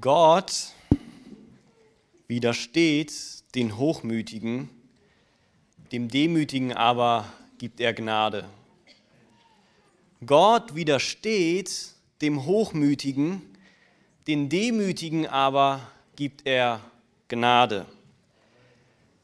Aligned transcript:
Gott 0.00 0.72
widersteht 2.26 3.12
den 3.54 3.78
Hochmütigen, 3.78 4.68
dem 5.92 6.08
Demütigen 6.08 6.72
aber 6.72 7.32
gibt 7.58 7.80
er 7.80 7.94
Gnade. 7.94 8.48
Gott 10.26 10.74
widersteht 10.74 11.92
dem 12.20 12.44
Hochmütigen, 12.44 13.42
den 14.26 14.48
Demütigen 14.48 15.28
aber 15.28 15.80
gibt 16.16 16.44
er 16.44 16.80
Gnade. 17.28 17.86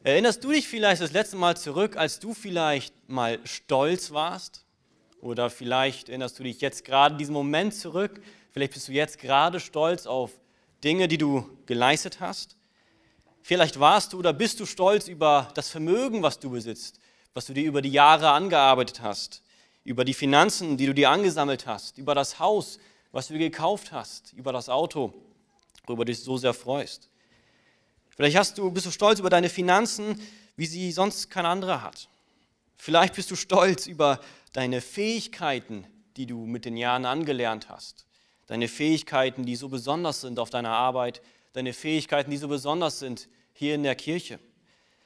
Erinnerst 0.04 0.44
du 0.44 0.52
dich 0.52 0.68
vielleicht 0.68 1.02
das 1.02 1.12
letzte 1.12 1.36
Mal 1.36 1.56
zurück, 1.56 1.96
als 1.96 2.20
du 2.20 2.32
vielleicht 2.32 2.94
mal 3.08 3.40
stolz 3.44 4.12
warst? 4.12 4.64
Oder 5.20 5.50
vielleicht 5.50 6.08
erinnerst 6.08 6.38
du 6.38 6.44
dich 6.44 6.60
jetzt 6.60 6.84
gerade 6.84 7.14
in 7.14 7.18
diesem 7.18 7.34
Moment 7.34 7.74
zurück? 7.74 8.22
Vielleicht 8.52 8.74
bist 8.74 8.86
du 8.86 8.92
jetzt 8.92 9.18
gerade 9.18 9.58
stolz 9.58 10.06
auf 10.06 10.39
Dinge, 10.84 11.08
die 11.08 11.18
du 11.18 11.48
geleistet 11.66 12.20
hast. 12.20 12.56
Vielleicht 13.42 13.80
warst 13.80 14.12
du 14.12 14.18
oder 14.18 14.32
bist 14.32 14.60
du 14.60 14.66
stolz 14.66 15.08
über 15.08 15.50
das 15.54 15.68
Vermögen, 15.68 16.22
was 16.22 16.38
du 16.38 16.50
besitzt, 16.50 17.00
was 17.34 17.46
du 17.46 17.52
dir 17.52 17.64
über 17.64 17.82
die 17.82 17.90
Jahre 17.90 18.30
angearbeitet 18.30 19.00
hast, 19.00 19.42
über 19.84 20.04
die 20.04 20.14
Finanzen, 20.14 20.76
die 20.76 20.86
du 20.86 20.94
dir 20.94 21.10
angesammelt 21.10 21.66
hast, 21.66 21.98
über 21.98 22.14
das 22.14 22.38
Haus, 22.38 22.78
was 23.12 23.28
du 23.28 23.34
dir 23.34 23.50
gekauft 23.50 23.92
hast, 23.92 24.32
über 24.34 24.52
das 24.52 24.68
Auto, 24.68 25.14
worüber 25.86 26.04
du 26.04 26.12
dich 26.12 26.22
so 26.22 26.36
sehr 26.36 26.54
freust. 26.54 27.08
Vielleicht 28.10 28.36
hast 28.36 28.58
du, 28.58 28.70
bist 28.70 28.86
du 28.86 28.90
stolz 28.90 29.18
über 29.18 29.30
deine 29.30 29.48
Finanzen, 29.48 30.20
wie 30.56 30.66
sie 30.66 30.92
sonst 30.92 31.30
kein 31.30 31.46
anderer 31.46 31.82
hat. 31.82 32.08
Vielleicht 32.76 33.14
bist 33.14 33.30
du 33.30 33.36
stolz 33.36 33.86
über 33.86 34.20
deine 34.52 34.80
Fähigkeiten, 34.80 35.86
die 36.16 36.26
du 36.26 36.44
mit 36.46 36.64
den 36.64 36.76
Jahren 36.76 37.06
angelernt 37.06 37.68
hast 37.68 38.06
deine 38.50 38.66
Fähigkeiten, 38.66 39.46
die 39.46 39.54
so 39.54 39.68
besonders 39.68 40.22
sind 40.22 40.40
auf 40.40 40.50
deiner 40.50 40.72
Arbeit, 40.72 41.22
deine 41.52 41.72
Fähigkeiten, 41.72 42.32
die 42.32 42.36
so 42.36 42.48
besonders 42.48 42.98
sind 42.98 43.28
hier 43.52 43.76
in 43.76 43.84
der 43.84 43.94
Kirche. 43.94 44.40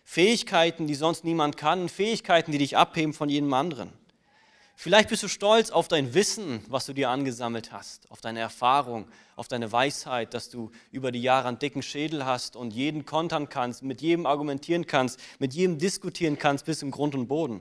Fähigkeiten, 0.03 0.87
die 0.87 0.95
sonst 0.95 1.25
niemand 1.25 1.59
kann, 1.59 1.91
Fähigkeiten, 1.91 2.53
die 2.53 2.59
dich 2.59 2.79
abheben 2.79 3.13
von 3.13 3.29
jedem 3.29 3.53
anderen. 3.53 3.93
Vielleicht 4.77 5.11
bist 5.11 5.23
du 5.23 5.29
stolz 5.29 5.71
auf 5.71 5.89
dein 5.89 6.15
Wissen, 6.15 6.65
was 6.69 6.87
du 6.87 6.95
dir 6.95 7.11
angesammelt 7.11 7.71
hast, 7.71 8.11
auf 8.11 8.23
deine 8.23 8.41
Erfahrung, 8.41 9.09
auf 9.37 9.47
deine 9.47 9.71
Weisheit, 9.71 10.33
dass 10.33 10.49
du 10.49 10.71
über 10.91 11.13
die 11.13 11.21
Jahre 11.21 11.49
einen 11.49 11.59
dicken 11.59 11.83
Schädel 11.83 12.25
hast 12.25 12.57
und 12.57 12.73
jeden 12.73 13.05
kontern 13.05 13.51
kannst, 13.51 13.83
mit 13.83 14.01
jedem 14.01 14.25
argumentieren 14.25 14.87
kannst, 14.87 15.21
mit 15.39 15.53
jedem 15.53 15.77
diskutieren 15.77 16.39
kannst 16.39 16.65
bis 16.65 16.81
im 16.81 16.91
Grund 16.91 17.15
und 17.15 17.29
Boden. 17.29 17.61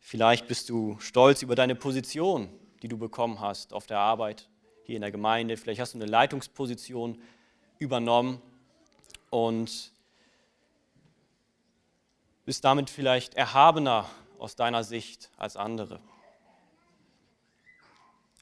Vielleicht 0.00 0.48
bist 0.48 0.68
du 0.70 0.96
stolz 0.98 1.42
über 1.42 1.54
deine 1.54 1.76
Position, 1.76 2.48
die 2.82 2.88
du 2.88 2.98
bekommen 2.98 3.40
hast 3.40 3.72
auf 3.72 3.86
der 3.86 3.98
Arbeit, 3.98 4.48
hier 4.84 4.96
in 4.96 5.02
der 5.02 5.12
Gemeinde. 5.12 5.56
Vielleicht 5.56 5.80
hast 5.80 5.94
du 5.94 5.98
eine 5.98 6.06
Leitungsposition 6.06 7.22
übernommen 7.78 8.42
und 9.30 9.92
bist 12.44 12.64
damit 12.64 12.90
vielleicht 12.90 13.34
erhabener 13.34 14.10
aus 14.38 14.56
deiner 14.56 14.82
Sicht 14.82 15.30
als 15.36 15.56
andere. 15.56 16.00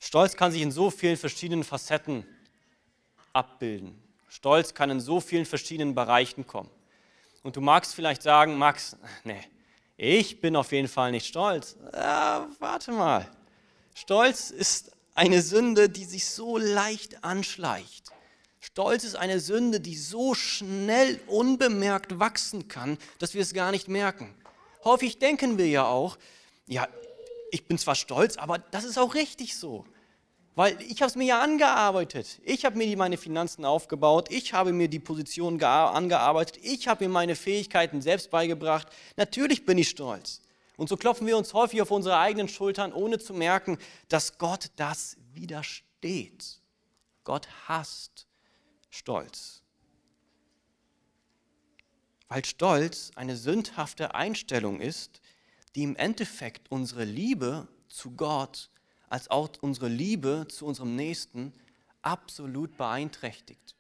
Stolz 0.01 0.35
kann 0.35 0.51
sich 0.51 0.63
in 0.63 0.73
so 0.73 0.91
vielen 0.91 1.19
verschiedenen 1.19 1.63
Facetten 1.63 2.27
abbilden. 3.35 4.03
Stolz 4.29 4.73
kann 4.73 4.89
in 4.91 5.01
so 5.01 5.21
vielen 5.21 5.45
verschiedenen 5.45 5.95
Bereichen 5.95 6.47
kommen. 6.47 6.71
Und 7.43 7.57
du 7.57 7.61
magst 7.61 7.95
vielleicht 7.95 8.23
sagen, 8.23 8.57
Max, 8.57 8.97
nee, 9.25 9.43
ich 9.97 10.41
bin 10.41 10.57
auf 10.57 10.73
jeden 10.73 10.89
Fall 10.89 11.11
nicht 11.11 11.27
stolz. 11.27 11.77
Ja, 11.93 12.49
warte 12.59 12.93
mal. 12.93 13.31
Stolz 13.95 14.51
ist 14.51 14.93
eine 15.15 15.43
Sünde, 15.43 15.89
die 15.89 16.05
sich 16.05 16.27
so 16.27 16.57
leicht 16.57 17.25
anschleicht. 17.25 18.11
Stolz 18.61 19.05
ist 19.05 19.17
eine 19.17 19.41
Sünde, 19.41 19.81
die 19.81 19.97
so 19.97 20.35
schnell 20.35 21.21
unbemerkt 21.27 22.19
wachsen 22.19 22.69
kann, 22.69 22.99
dass 23.19 23.35
wir 23.35 23.43
es 23.43 23.55
gar 23.55 23.71
nicht 23.71 23.89
merken. 23.89 24.35
Häufig 24.85 25.19
denken 25.19 25.59
wir 25.59 25.67
ja 25.67 25.87
auch, 25.87 26.19
ja, 26.67 26.89
ich 27.51 27.67
bin 27.67 27.79
zwar 27.79 27.95
stolz, 27.95 28.37
aber 28.37 28.59
das 28.59 28.85
ist 28.85 28.99
auch 28.99 29.15
richtig 29.15 29.57
so. 29.57 29.85
Weil 30.57 30.81
ich 30.83 31.01
habe 31.01 31.09
es 31.09 31.17
mir 31.17 31.27
ja 31.27 31.43
angearbeitet. 31.43 32.41
Ich 32.45 32.65
habe 32.65 32.77
mir 32.77 32.97
meine 32.97 33.17
Finanzen 33.17 33.65
aufgebaut. 33.65 34.31
Ich 34.31 34.53
habe 34.53 34.73
mir 34.73 34.89
die 34.89 34.99
Position 34.99 35.63
angearbeitet. 35.63 36.59
Ich 36.63 36.87
habe 36.89 37.05
mir 37.05 37.11
meine 37.11 37.37
Fähigkeiten 37.37 38.03
selbst 38.03 38.31
beigebracht. 38.31 38.89
Natürlich 39.17 39.65
bin 39.65 39.79
ich 39.79 39.89
stolz. 39.89 40.43
Und 40.81 40.89
so 40.89 40.97
klopfen 40.97 41.27
wir 41.27 41.37
uns 41.37 41.53
häufig 41.53 41.83
auf 41.83 41.91
unsere 41.91 42.17
eigenen 42.17 42.49
Schultern, 42.49 42.95
ohne 42.95 43.19
zu 43.19 43.35
merken, 43.35 43.77
dass 44.09 44.39
Gott 44.39 44.71
das 44.77 45.19
widersteht. 45.35 46.63
Gott 47.23 47.47
hasst 47.69 48.27
Stolz. 48.89 49.61
Weil 52.29 52.47
Stolz 52.47 53.11
eine 53.15 53.37
sündhafte 53.37 54.15
Einstellung 54.15 54.81
ist, 54.81 55.21
die 55.75 55.83
im 55.83 55.97
Endeffekt 55.97 56.71
unsere 56.71 57.05
Liebe 57.05 57.69
zu 57.91 58.13
Gott 58.13 58.71
als 59.11 59.31
auch 59.31 59.51
unsere 59.61 59.89
Liebe 59.89 60.47
zu 60.49 60.65
unserem 60.65 60.97
Nächsten 60.97 61.53
absolut 62.01 62.79
beeinträchtigt. 62.79 63.77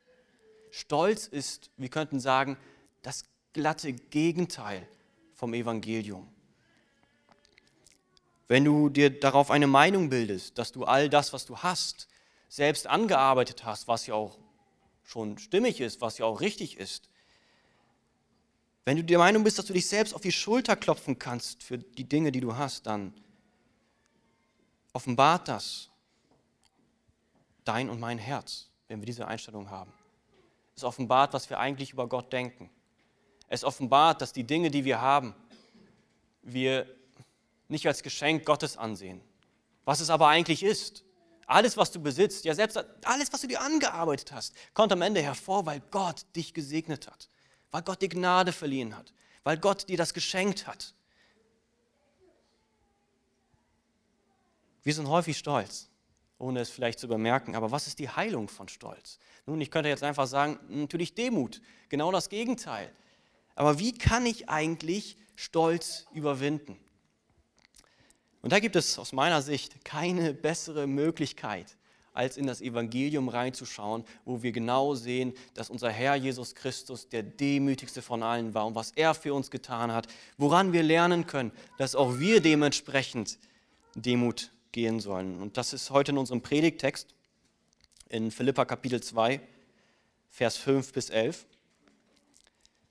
Stolz 0.70 1.28
ist, 1.28 1.70
wir 1.78 1.88
könnten 1.88 2.20
sagen, 2.20 2.58
das 3.00 3.24
glatte 3.54 3.94
Gegenteil 3.94 4.86
vom 5.32 5.54
Evangelium. 5.54 6.30
Wenn 8.50 8.64
du 8.64 8.88
dir 8.88 9.10
darauf 9.10 9.52
eine 9.52 9.68
Meinung 9.68 10.10
bildest, 10.10 10.58
dass 10.58 10.72
du 10.72 10.82
all 10.82 11.08
das, 11.08 11.32
was 11.32 11.46
du 11.46 11.58
hast, 11.58 12.08
selbst 12.48 12.88
angearbeitet 12.88 13.64
hast, 13.64 13.86
was 13.86 14.08
ja 14.08 14.14
auch 14.14 14.38
schon 15.04 15.38
stimmig 15.38 15.80
ist, 15.80 16.00
was 16.00 16.18
ja 16.18 16.24
auch 16.24 16.40
richtig 16.40 16.76
ist, 16.76 17.08
wenn 18.84 18.96
du 18.96 19.04
der 19.04 19.18
Meinung 19.18 19.44
bist, 19.44 19.60
dass 19.60 19.66
du 19.66 19.72
dich 19.72 19.86
selbst 19.86 20.16
auf 20.16 20.20
die 20.20 20.32
Schulter 20.32 20.74
klopfen 20.74 21.16
kannst 21.16 21.62
für 21.62 21.78
die 21.78 22.08
Dinge, 22.08 22.32
die 22.32 22.40
du 22.40 22.56
hast, 22.56 22.88
dann 22.88 23.14
offenbart 24.94 25.46
das 25.46 25.88
dein 27.62 27.88
und 27.88 28.00
mein 28.00 28.18
Herz, 28.18 28.68
wenn 28.88 29.00
wir 29.00 29.06
diese 29.06 29.28
Einstellung 29.28 29.70
haben. 29.70 29.92
Es 30.74 30.82
offenbart, 30.82 31.34
was 31.34 31.50
wir 31.50 31.60
eigentlich 31.60 31.92
über 31.92 32.08
Gott 32.08 32.32
denken. 32.32 32.68
Es 33.46 33.62
offenbart, 33.62 34.20
dass 34.20 34.32
die 34.32 34.42
Dinge, 34.42 34.72
die 34.72 34.84
wir 34.84 35.00
haben, 35.00 35.36
wir 36.42 36.96
nicht 37.70 37.86
als 37.86 38.02
Geschenk 38.02 38.44
Gottes 38.44 38.76
ansehen, 38.76 39.20
was 39.84 40.00
es 40.00 40.10
aber 40.10 40.28
eigentlich 40.28 40.62
ist. 40.62 41.04
Alles, 41.46 41.76
was 41.76 41.90
du 41.90 42.00
besitzt, 42.00 42.44
ja 42.44 42.54
selbst 42.54 42.76
alles, 43.04 43.32
was 43.32 43.40
du 43.40 43.48
dir 43.48 43.60
angearbeitet 43.60 44.32
hast, 44.32 44.54
kommt 44.72 44.92
am 44.92 45.02
Ende 45.02 45.20
hervor, 45.20 45.66
weil 45.66 45.80
Gott 45.90 46.24
dich 46.36 46.54
gesegnet 46.54 47.08
hat, 47.08 47.28
weil 47.70 47.82
Gott 47.82 48.02
dir 48.02 48.08
Gnade 48.08 48.52
verliehen 48.52 48.96
hat, 48.96 49.12
weil 49.42 49.58
Gott 49.58 49.88
dir 49.88 49.96
das 49.96 50.14
geschenkt 50.14 50.66
hat. 50.66 50.94
Wir 54.82 54.94
sind 54.94 55.08
häufig 55.08 55.36
stolz, 55.36 55.88
ohne 56.38 56.60
es 56.60 56.70
vielleicht 56.70 56.98
zu 56.98 57.08
bemerken, 57.08 57.54
aber 57.56 57.70
was 57.70 57.86
ist 57.86 57.98
die 57.98 58.08
Heilung 58.08 58.48
von 58.48 58.68
Stolz? 58.68 59.18
Nun, 59.44 59.60
ich 59.60 59.70
könnte 59.70 59.88
jetzt 59.88 60.02
einfach 60.02 60.26
sagen, 60.26 60.58
natürlich 60.68 61.14
Demut, 61.14 61.60
genau 61.88 62.12
das 62.12 62.28
Gegenteil. 62.28 62.92
Aber 63.56 63.78
wie 63.78 63.92
kann 63.92 64.24
ich 64.24 64.48
eigentlich 64.48 65.16
Stolz 65.36 66.06
überwinden? 66.12 66.78
Und 68.42 68.52
da 68.52 68.58
gibt 68.58 68.76
es 68.76 68.98
aus 68.98 69.12
meiner 69.12 69.42
Sicht 69.42 69.84
keine 69.84 70.32
bessere 70.32 70.86
Möglichkeit, 70.86 71.76
als 72.12 72.36
in 72.36 72.46
das 72.46 72.60
Evangelium 72.60 73.28
reinzuschauen, 73.28 74.04
wo 74.24 74.42
wir 74.42 74.52
genau 74.52 74.94
sehen, 74.94 75.34
dass 75.54 75.70
unser 75.70 75.90
Herr 75.90 76.16
Jesus 76.16 76.54
Christus 76.54 77.08
der 77.08 77.22
demütigste 77.22 78.02
von 78.02 78.22
allen 78.22 78.54
war 78.54 78.66
und 78.66 78.74
was 78.74 78.92
er 78.92 79.14
für 79.14 79.34
uns 79.34 79.50
getan 79.50 79.92
hat, 79.92 80.08
woran 80.38 80.72
wir 80.72 80.82
lernen 80.82 81.26
können, 81.26 81.52
dass 81.78 81.94
auch 81.94 82.18
wir 82.18 82.40
dementsprechend 82.40 83.38
Demut 83.94 84.50
gehen 84.72 85.00
sollen. 85.00 85.40
Und 85.40 85.56
das 85.56 85.72
ist 85.72 85.90
heute 85.90 86.12
in 86.12 86.18
unserem 86.18 86.40
Predigtext 86.40 87.14
in 88.08 88.30
Philippa 88.30 88.64
Kapitel 88.64 89.02
2, 89.02 89.40
Vers 90.30 90.56
5 90.56 90.92
bis 90.92 91.10
11. 91.10 91.46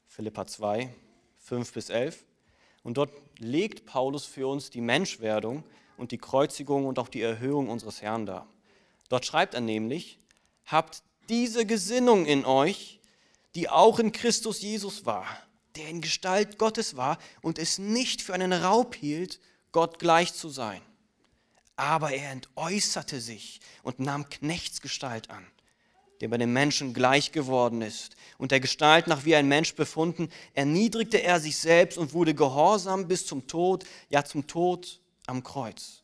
Philippa 0.08 0.46
2, 0.46 0.94
5 1.38 1.74
bis 1.74 1.90
11. 1.90 2.26
Und 2.84 2.98
dort 2.98 3.12
legt 3.38 3.86
Paulus 3.86 4.26
für 4.26 4.48
uns 4.48 4.70
die 4.70 4.82
Menschwerdung 4.82 5.64
und 5.98 6.12
die 6.12 6.18
Kreuzigung 6.18 6.86
und 6.86 7.00
auch 7.00 7.10
die 7.10 7.22
Erhöhung 7.22 7.70
unseres 7.70 8.02
Herrn 8.02 8.26
dar. 8.26 8.48
Dort 9.10 9.26
schreibt 9.26 9.54
er 9.54 9.62
nämlich, 9.62 10.20
habt 10.66 11.04
diese 11.30 11.66
Gesinnung 11.66 12.26
in 12.26 12.46
euch, 12.46 13.00
die 13.56 13.70
auch 13.70 14.00
in 14.00 14.12
Christus 14.12 14.62
Jesus 14.62 15.06
war, 15.06 15.26
der 15.76 15.90
in 15.90 16.02
Gestalt 16.02 16.58
Gottes 16.58 16.96
war 16.96 17.18
und 17.42 17.60
es 17.60 17.80
nicht 17.80 18.22
für 18.22 18.34
einen 18.34 18.54
Raub 18.54 18.96
hielt, 18.96 19.40
Gott 19.72 20.00
gleich 20.00 20.34
zu 20.34 20.50
sein. 20.50 20.82
Aber 21.76 22.12
er 22.12 22.32
entäußerte 22.32 23.22
sich 23.22 23.60
und 23.84 24.00
nahm 24.00 24.30
Knechtsgestalt 24.30 25.30
an 25.30 25.46
der 26.22 26.28
bei 26.28 26.38
den 26.38 26.52
Menschen 26.52 26.94
gleich 26.94 27.32
geworden 27.32 27.82
ist 27.82 28.16
und 28.38 28.52
der 28.52 28.60
Gestalt 28.60 29.08
nach 29.08 29.26
wie 29.26 29.36
ein 29.36 29.48
Mensch 29.48 29.76
befunden, 29.76 30.30
erniedrigte 30.54 31.22
er 31.22 31.40
sich 31.40 31.58
selbst 31.58 31.98
und 31.98 32.14
wurde 32.14 32.34
gehorsam 32.34 33.08
bis 33.08 33.26
zum 33.26 33.48
Tod, 33.48 33.86
ja 34.10 34.24
zum 34.24 34.48
Tod 34.48 35.00
am 35.28 35.44
Kreuz. 35.44 36.04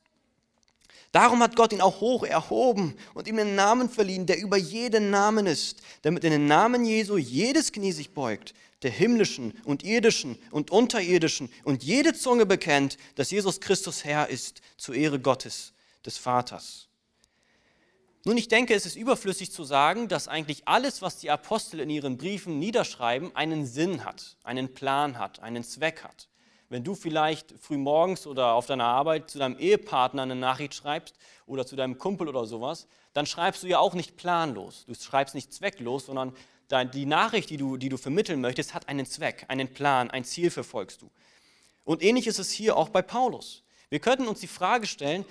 Darum 1.12 1.42
hat 1.42 1.56
Gott 1.56 1.72
ihn 1.72 1.80
auch 1.80 2.02
hoch 2.02 2.24
erhoben 2.24 2.94
und 3.14 3.28
ihm 3.28 3.40
einen 3.40 3.56
Namen 3.56 3.90
verliehen, 3.90 4.26
der 4.26 4.38
über 4.38 4.58
jeden 4.58 5.12
Namen 5.12 5.46
ist, 5.46 5.82
damit 6.02 6.26
in 6.26 6.32
den 6.32 6.46
Namen 6.46 6.84
Jesu 6.84 7.18
jedes 7.18 7.72
Knie 7.72 7.94
sich 7.94 8.14
beugt, 8.14 8.54
der 8.82 8.92
himmlischen 8.92 9.54
und 9.64 9.84
irdischen 9.84 10.38
und 10.52 10.72
unterirdischen 10.72 11.50
und 11.64 11.84
jede 11.84 12.14
Zunge 12.14 12.46
bekennt, 12.46 12.98
dass 13.16 13.32
Jesus 13.32 13.62
Christus 13.62 14.04
Herr 14.04 14.30
ist, 14.30 14.62
zur 14.78 14.94
Ehre 14.96 15.20
Gottes, 15.20 15.72
des 16.06 16.18
Vaters. 16.18 16.85
Nun, 18.28 18.38
ich 18.38 18.48
denke, 18.48 18.74
es 18.74 18.88
ist 18.88 18.96
überflüssig 18.96 19.52
zu 19.52 19.64
sagen, 19.64 20.08
dass 20.08 20.28
eigentlich 20.28 20.68
alles, 20.68 21.04
was 21.04 21.18
die 21.18 21.30
Apostel 21.30 21.80
in 21.80 21.92
ihren 21.92 22.18
Briefen 22.18 22.58
niederschreiben, 22.58 23.36
einen 23.36 23.68
Sinn 23.68 24.04
hat, 24.04 24.38
einen 24.44 24.74
Plan 24.74 25.20
hat, 25.20 25.42
einen 25.42 25.64
Zweck 25.64 26.04
hat. 26.04 26.28
Wenn 26.68 26.84
du 26.84 26.96
vielleicht 26.96 27.54
früh 27.62 27.78
morgens 27.78 28.26
oder 28.26 28.54
auf 28.54 28.66
deiner 28.66 28.86
Arbeit 28.86 29.30
zu 29.30 29.38
deinem 29.38 29.60
Ehepartner 29.60 30.24
eine 30.24 30.36
Nachricht 30.36 30.74
schreibst 30.74 31.16
oder 31.46 31.68
zu 31.68 31.76
deinem 31.76 32.00
Kumpel 32.00 32.28
oder 32.28 32.48
sowas, 32.48 32.88
dann 33.14 33.28
schreibst 33.28 33.62
du 33.62 33.68
ja 33.68 33.78
auch 33.78 33.94
nicht 33.94 34.18
planlos. 34.18 34.86
Du 34.88 34.96
schreibst 34.96 35.36
nicht 35.36 35.54
zwecklos, 35.54 36.08
sondern 36.08 36.34
die 36.96 37.06
Nachricht, 37.06 37.52
die 37.52 37.58
du, 37.58 37.78
die 37.78 37.90
du 37.90 37.98
vermitteln 37.98 38.42
möchtest, 38.42 38.74
hat 38.74 38.90
einen 38.90 39.06
Zweck, 39.06 39.46
einen 39.50 39.72
Plan, 39.72 40.10
ein 40.10 40.24
Ziel 40.24 40.50
verfolgst 40.50 41.04
du. 41.04 41.12
Und 41.84 42.02
ähnlich 42.02 42.26
ist 42.26 42.40
es 42.40 42.50
hier 42.50 42.76
auch 42.76 42.90
bei 42.90 43.04
Paulus. 43.04 43.62
Wir 43.90 44.00
könnten 44.00 44.28
uns 44.28 44.40
die 44.40 44.48
Frage 44.48 44.88
stellen, 44.88 45.26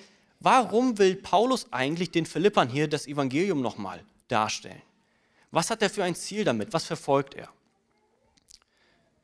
warum 0.44 0.98
will 0.98 1.16
Paulus 1.16 1.66
eigentlich 1.72 2.10
den 2.10 2.26
Philippern 2.26 2.68
hier 2.68 2.86
das 2.86 3.06
Evangelium 3.06 3.62
nochmal 3.62 4.04
darstellen? 4.28 4.82
Was 5.50 5.70
hat 5.70 5.82
er 5.82 5.90
für 5.90 6.04
ein 6.04 6.14
Ziel 6.14 6.44
damit? 6.44 6.72
Was 6.72 6.84
verfolgt 6.84 7.34
er? 7.34 7.48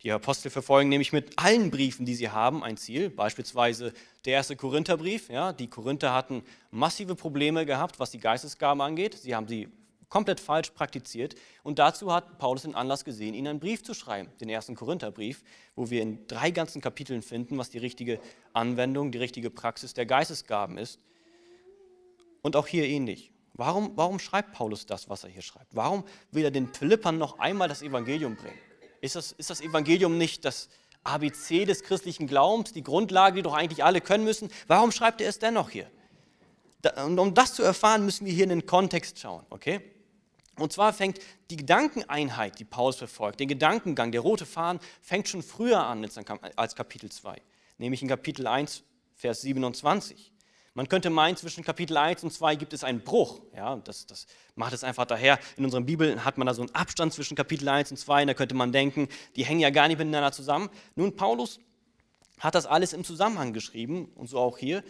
Die 0.03 0.11
Apostel 0.13 0.51
verfolgen 0.51 0.89
nämlich 0.89 1.13
mit 1.13 1.39
allen 1.39 1.71
Briefen, 1.71 2.07
die 2.07 2.15
sie 2.15 2.31
haben, 2.31 2.65
ein 2.65 2.79
Ziel. 2.79 3.11
Beispielsweise 3.11 3.93
der 4.25 4.35
erste 4.35 4.57
Korintherbrief. 4.57 5.29
Ja, 5.29 5.53
die 5.53 5.67
Korinther 5.67 6.15
hatten 6.15 6.43
massive 6.71 7.15
Probleme 7.15 7.67
gehabt, 7.67 8.01
was 8.01 8.11
die 8.11 8.19
Geistesgaben 8.19 8.81
angeht. 8.81 9.15
Sie 9.15 9.35
haben 9.35 9.47
sie 9.47 9.69
komplett 10.09 10.41
falsch 10.41 10.71
praktiziert. 10.71 11.35
Und 11.63 11.79
dazu 11.79 12.13
hat 12.13 12.39
Paulus 12.39 12.63
den 12.63 12.75
Anlass 12.75 13.05
gesehen, 13.05 13.35
ihnen 13.35 13.49
einen 13.49 13.61
Brief 13.61 13.83
zu 13.83 13.93
schreiben, 13.93 14.31
den 14.41 14.49
ersten 14.49 14.75
Korintherbrief, 14.75 15.43
wo 15.77 15.91
wir 15.91 16.01
in 16.01 16.27
drei 16.27 16.51
ganzen 16.51 16.81
Kapiteln 16.81 17.21
finden, 17.21 17.59
was 17.59 17.69
die 17.69 17.79
richtige 17.79 18.21
Anwendung, 18.55 19.13
die 19.13 19.19
richtige 19.19 19.51
Praxis 19.51 19.93
der 19.93 20.07
Geistesgaben 20.07 20.79
ist. 20.79 20.99
Und 22.43 22.57
auch 22.57 22.67
hier 22.67 22.87
ähnlich. 22.87 23.33
Warum, 23.55 23.93
warum 23.97 24.19
schreibt 24.19 24.53
Paulus 24.53 24.87
das, 24.87 25.09
was 25.09 25.25
er 25.25 25.31
hier 25.31 25.43
schreibt? 25.43 25.75
Warum 25.75 26.05
will 26.31 26.45
er 26.45 26.51
den 26.51 26.73
Philippern 26.73 27.19
noch 27.19 27.39
einmal 27.39 27.69
das 27.69 27.83
Evangelium 27.83 28.37
bringen? 28.37 28.59
Ist 29.01 29.17
das, 29.17 29.33
ist 29.33 29.51
das 29.51 29.61
Evangelium 29.61 30.17
nicht 30.19 30.45
das 30.45 30.69
ABC 31.05 31.65
des 31.65 31.83
christlichen 31.83 32.27
Glaubens, 32.27 32.73
die 32.73 32.83
Grundlage, 32.83 33.37
die 33.37 33.43
doch 33.43 33.55
eigentlich 33.55 33.85
alle 33.85 34.01
können 34.01 34.25
müssen? 34.25 34.51
Warum 34.67 34.93
schreibt 34.93 35.21
er 35.21 35.29
es 35.29 35.39
dennoch 35.39 35.71
hier? 35.71 35.91
Und 37.05 37.19
um 37.19 37.35
das 37.35 37.55
zu 37.55 37.63
erfahren, 37.63 38.05
müssen 38.05 38.25
wir 38.25 38.33
hier 38.33 38.45
in 38.45 38.51
den 38.51 38.67
Kontext 38.67 39.19
schauen, 39.19 39.45
okay? 39.51 39.83
Und 40.57 40.73
zwar 40.73 40.93
fängt 40.93 41.19
die 41.51 41.57
Gedankeneinheit, 41.57 42.59
die 42.59 42.65
Paulus 42.65 42.97
verfolgt, 42.97 43.41
der 43.41 43.47
Gedankengang, 43.47 44.13
der 44.13 44.21
rote 44.21 44.47
Faden, 44.47 44.81
fängt 45.01 45.29
schon 45.29 45.43
früher 45.43 45.85
an 45.85 46.07
als 46.57 46.75
Kapitel 46.75 47.11
2, 47.11 47.41
nämlich 47.79 48.03
in 48.03 48.09
Kapitel 48.09 48.47
1, 48.47 48.83
Vers 49.15 49.43
27. 49.43 50.33
Man 50.75 50.89
könnte 50.89 51.11
meinen, 51.11 51.37
zwischen 51.37 51.65
Kapitel 51.65 51.97
1 51.97 52.23
und 52.23 52.33
2 52.33 52.55
gibt 52.55 52.73
es 52.73 52.85
einen 52.85 53.01
Bruch. 53.01 53.43
Ja, 53.57 53.77
das, 53.77 54.07
das 54.07 54.27
macht 54.55 54.73
es 54.73 54.85
einfach 54.85 55.05
daher. 55.05 55.41
In 55.57 55.65
unserer 55.65 55.81
Bibel 55.81 56.25
hat 56.25 56.39
man 56.39 56.47
da 56.47 56.55
so 56.55 56.63
einen 56.63 56.75
Abstand 56.75 57.13
zwischen 57.13 57.37
Kapitel 57.37 57.69
1 57.69 57.91
und 57.91 57.97
2 57.97 58.23
und 58.23 58.29
da 58.29 58.35
könnte 58.35 58.55
man 58.55 58.71
denken, 58.71 59.09
die 59.35 59.45
hängen 59.45 59.61
ja 59.61 59.71
gar 59.71 59.89
nicht 59.89 59.99
miteinander 59.99 60.31
zusammen. 60.31 60.71
Nun, 60.95 61.17
Paulus 61.17 61.59
hat 62.39 62.55
das 62.55 62.67
alles 62.67 62.93
im 62.93 63.05
Zusammenhang 63.05 63.53
geschrieben 63.53 64.13
und 64.15 64.29
so 64.29 64.39
auch 64.39 64.59
hier. 64.59 64.85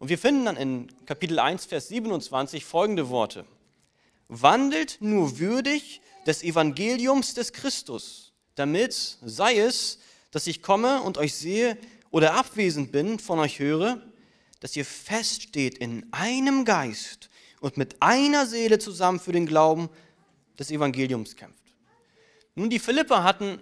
Und 0.00 0.08
wir 0.08 0.18
finden 0.18 0.46
dann 0.46 0.56
in 0.56 0.88
Kapitel 1.06 1.38
1, 1.38 1.66
Vers 1.66 1.88
27 1.88 2.64
folgende 2.64 3.08
Worte. 3.08 3.44
Wandelt 4.28 4.98
nur 5.00 5.38
würdig 5.38 6.00
des 6.26 6.42
Evangeliums 6.42 7.34
des 7.34 7.52
Christus, 7.52 8.32
damit, 8.56 9.18
sei 9.22 9.58
es, 9.58 9.98
dass 10.30 10.46
ich 10.46 10.62
komme 10.62 11.02
und 11.02 11.18
euch 11.18 11.34
sehe 11.34 11.78
oder 12.10 12.34
abwesend 12.34 12.92
bin, 12.92 13.18
von 13.18 13.38
euch 13.38 13.58
höre, 13.58 14.00
dass 14.60 14.76
ihr 14.76 14.84
feststeht 14.84 15.78
in 15.78 16.06
einem 16.12 16.64
Geist 16.64 17.30
und 17.60 17.76
mit 17.76 17.96
einer 18.00 18.46
Seele 18.46 18.78
zusammen 18.78 19.18
für 19.18 19.32
den 19.32 19.46
Glauben 19.46 19.88
des 20.58 20.70
Evangeliums 20.70 21.36
kämpft. 21.36 21.56
Nun, 22.54 22.70
die 22.70 22.78
Philipper 22.78 23.24
hatten 23.24 23.60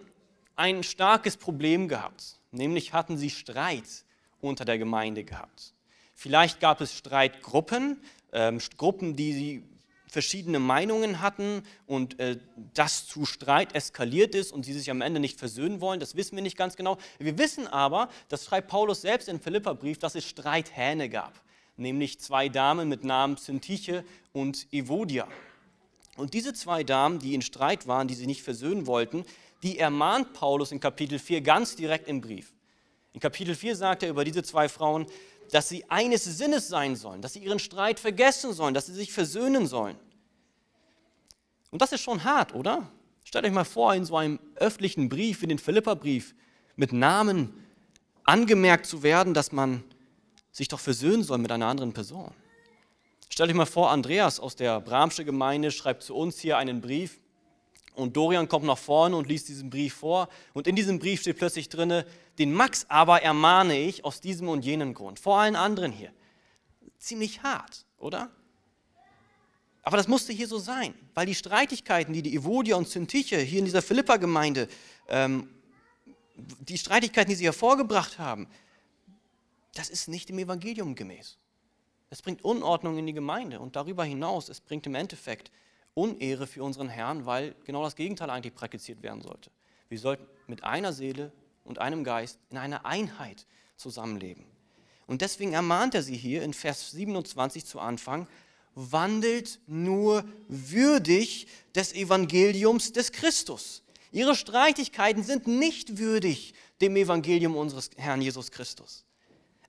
ein 0.56 0.82
starkes 0.82 1.36
Problem 1.36 1.88
gehabt, 1.88 2.40
nämlich 2.50 2.92
hatten 2.92 3.16
sie 3.16 3.30
Streit 3.30 4.04
unter 4.40 4.64
der 4.64 4.78
Gemeinde 4.78 5.24
gehabt. 5.24 5.74
Vielleicht 6.14 6.58
gab 6.60 6.80
es 6.80 6.96
Streitgruppen, 6.96 8.02
ähm, 8.32 8.58
Gruppen, 8.76 9.14
die 9.14 9.32
sie 9.32 9.64
verschiedene 10.08 10.58
Meinungen 10.58 11.20
hatten 11.20 11.62
und 11.86 12.18
äh, 12.18 12.38
das 12.74 13.06
zu 13.06 13.26
Streit 13.26 13.74
eskaliert 13.74 14.34
ist 14.34 14.52
und 14.52 14.64
sie 14.64 14.72
sich 14.72 14.90
am 14.90 15.00
Ende 15.00 15.20
nicht 15.20 15.38
versöhnen 15.38 15.80
wollen, 15.80 16.00
das 16.00 16.16
wissen 16.16 16.36
wir 16.36 16.42
nicht 16.42 16.56
ganz 16.56 16.76
genau. 16.76 16.98
Wir 17.18 17.38
wissen 17.38 17.66
aber, 17.66 18.08
das 18.28 18.44
schreibt 18.46 18.68
Paulus 18.68 19.02
selbst 19.02 19.28
im 19.28 19.40
Philipperbrief, 19.40 19.98
dass 19.98 20.14
es 20.14 20.24
Streithähne 20.24 21.08
gab, 21.08 21.40
nämlich 21.76 22.20
zwei 22.20 22.48
Damen 22.48 22.88
mit 22.88 23.04
Namen 23.04 23.36
Syntyche 23.36 24.04
und 24.32 24.66
Evodia. 24.72 25.28
Und 26.16 26.34
diese 26.34 26.52
zwei 26.52 26.82
Damen, 26.82 27.20
die 27.20 27.34
in 27.34 27.42
Streit 27.42 27.86
waren, 27.86 28.08
die 28.08 28.14
sich 28.14 28.26
nicht 28.26 28.42
versöhnen 28.42 28.86
wollten, 28.86 29.24
die 29.62 29.78
ermahnt 29.78 30.32
Paulus 30.32 30.72
in 30.72 30.80
Kapitel 30.80 31.18
4 31.18 31.40
ganz 31.42 31.76
direkt 31.76 32.08
im 32.08 32.20
Brief. 32.20 32.52
In 33.12 33.20
Kapitel 33.20 33.54
4 33.54 33.76
sagt 33.76 34.02
er 34.02 34.10
über 34.10 34.24
diese 34.24 34.42
zwei 34.42 34.68
Frauen, 34.68 35.06
dass 35.50 35.68
sie 35.68 35.88
eines 35.90 36.24
Sinnes 36.24 36.68
sein 36.68 36.96
sollen, 36.96 37.22
dass 37.22 37.32
sie 37.32 37.40
ihren 37.40 37.58
Streit 37.58 38.00
vergessen 38.00 38.52
sollen, 38.52 38.74
dass 38.74 38.86
sie 38.86 38.94
sich 38.94 39.12
versöhnen 39.12 39.66
sollen. 39.66 39.96
Und 41.70 41.82
das 41.82 41.92
ist 41.92 42.00
schon 42.00 42.24
hart, 42.24 42.54
oder? 42.54 42.90
Stellt 43.24 43.44
euch 43.44 43.52
mal 43.52 43.64
vor, 43.64 43.94
in 43.94 44.04
so 44.04 44.16
einem 44.16 44.40
öffentlichen 44.56 45.08
Brief, 45.08 45.42
wie 45.42 45.46
den 45.46 45.58
Philipperbrief, 45.58 46.34
mit 46.76 46.92
Namen 46.92 47.52
angemerkt 48.24 48.86
zu 48.86 49.02
werden, 49.02 49.34
dass 49.34 49.52
man 49.52 49.84
sich 50.50 50.68
doch 50.68 50.80
versöhnen 50.80 51.22
soll 51.22 51.38
mit 51.38 51.52
einer 51.52 51.66
anderen 51.66 51.92
Person. 51.92 52.32
Stellt 53.28 53.50
euch 53.50 53.56
mal 53.56 53.66
vor, 53.66 53.90
Andreas 53.90 54.40
aus 54.40 54.56
der 54.56 54.80
Bramsche 54.80 55.24
Gemeinde 55.24 55.70
schreibt 55.70 56.02
zu 56.02 56.14
uns 56.14 56.38
hier 56.38 56.56
einen 56.56 56.80
Brief 56.80 57.20
und 57.98 58.16
Dorian 58.16 58.48
kommt 58.48 58.64
nach 58.64 58.78
vorne 58.78 59.16
und 59.16 59.28
liest 59.28 59.48
diesen 59.48 59.70
Brief 59.70 59.94
vor 59.94 60.28
und 60.54 60.66
in 60.66 60.76
diesem 60.76 60.98
Brief 60.98 61.20
steht 61.20 61.38
plötzlich 61.38 61.68
drinne, 61.68 62.06
den 62.38 62.52
Max 62.52 62.86
aber 62.88 63.22
ermahne 63.22 63.78
ich 63.78 64.04
aus 64.04 64.20
diesem 64.20 64.48
und 64.48 64.64
jenem 64.64 64.94
Grund, 64.94 65.18
vor 65.18 65.38
allen 65.38 65.56
anderen 65.56 65.92
hier. 65.92 66.12
Ziemlich 66.98 67.42
hart, 67.42 67.84
oder? 67.98 68.30
Aber 69.82 69.96
das 69.96 70.08
musste 70.08 70.32
hier 70.32 70.46
so 70.46 70.58
sein, 70.58 70.94
weil 71.14 71.26
die 71.26 71.34
Streitigkeiten, 71.34 72.12
die 72.12 72.22
die 72.22 72.34
Evodia 72.34 72.76
und 72.76 72.88
Syntyche 72.88 73.38
hier 73.38 73.58
in 73.58 73.64
dieser 73.64 73.82
Philippa-Gemeinde, 73.82 74.68
ähm, 75.08 75.48
die 76.36 76.78
Streitigkeiten, 76.78 77.30
die 77.30 77.36
sie 77.36 77.46
hervorgebracht 77.46 78.18
haben, 78.18 78.48
das 79.74 79.90
ist 79.90 80.08
nicht 80.08 80.28
dem 80.28 80.38
Evangelium 80.38 80.94
gemäß. 80.94 81.38
Es 82.10 82.22
bringt 82.22 82.44
Unordnung 82.44 82.98
in 82.98 83.06
die 83.06 83.12
Gemeinde 83.12 83.60
und 83.60 83.76
darüber 83.76 84.04
hinaus, 84.04 84.48
es 84.48 84.60
bringt 84.60 84.86
im 84.86 84.94
Endeffekt 84.94 85.50
Unehre 85.98 86.46
für 86.46 86.62
unseren 86.62 86.88
Herrn, 86.88 87.26
weil 87.26 87.56
genau 87.64 87.82
das 87.82 87.96
Gegenteil 87.96 88.30
eigentlich 88.30 88.54
praktiziert 88.54 89.02
werden 89.02 89.20
sollte. 89.20 89.50
Wir 89.88 89.98
sollten 89.98 90.24
mit 90.46 90.62
einer 90.62 90.92
Seele 90.92 91.32
und 91.64 91.80
einem 91.80 92.04
Geist 92.04 92.38
in 92.50 92.56
einer 92.56 92.86
Einheit 92.86 93.46
zusammenleben. 93.76 94.44
Und 95.06 95.22
deswegen 95.22 95.54
ermahnt 95.54 95.94
er 95.94 96.02
sie 96.02 96.16
hier 96.16 96.42
in 96.42 96.54
Vers 96.54 96.92
27 96.92 97.64
zu 97.64 97.80
Anfang, 97.80 98.28
wandelt 98.74 99.58
nur 99.66 100.24
würdig 100.46 101.48
des 101.74 101.92
Evangeliums 101.94 102.92
des 102.92 103.10
Christus. 103.10 103.82
Ihre 104.12 104.36
Streitigkeiten 104.36 105.24
sind 105.24 105.48
nicht 105.48 105.98
würdig 105.98 106.54
dem 106.80 106.94
Evangelium 106.94 107.56
unseres 107.56 107.90
Herrn 107.96 108.22
Jesus 108.22 108.50
Christus. 108.52 109.04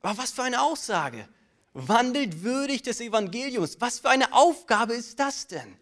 Aber 0.01 0.17
was 0.17 0.31
für 0.31 0.43
eine 0.43 0.61
Aussage! 0.61 1.27
Wandelt 1.73 2.43
würdig 2.43 2.81
des 2.83 2.99
Evangeliums. 2.99 3.77
Was 3.79 3.99
für 3.99 4.09
eine 4.09 4.33
Aufgabe 4.33 4.93
ist 4.93 5.19
das 5.19 5.47
denn? 5.47 5.77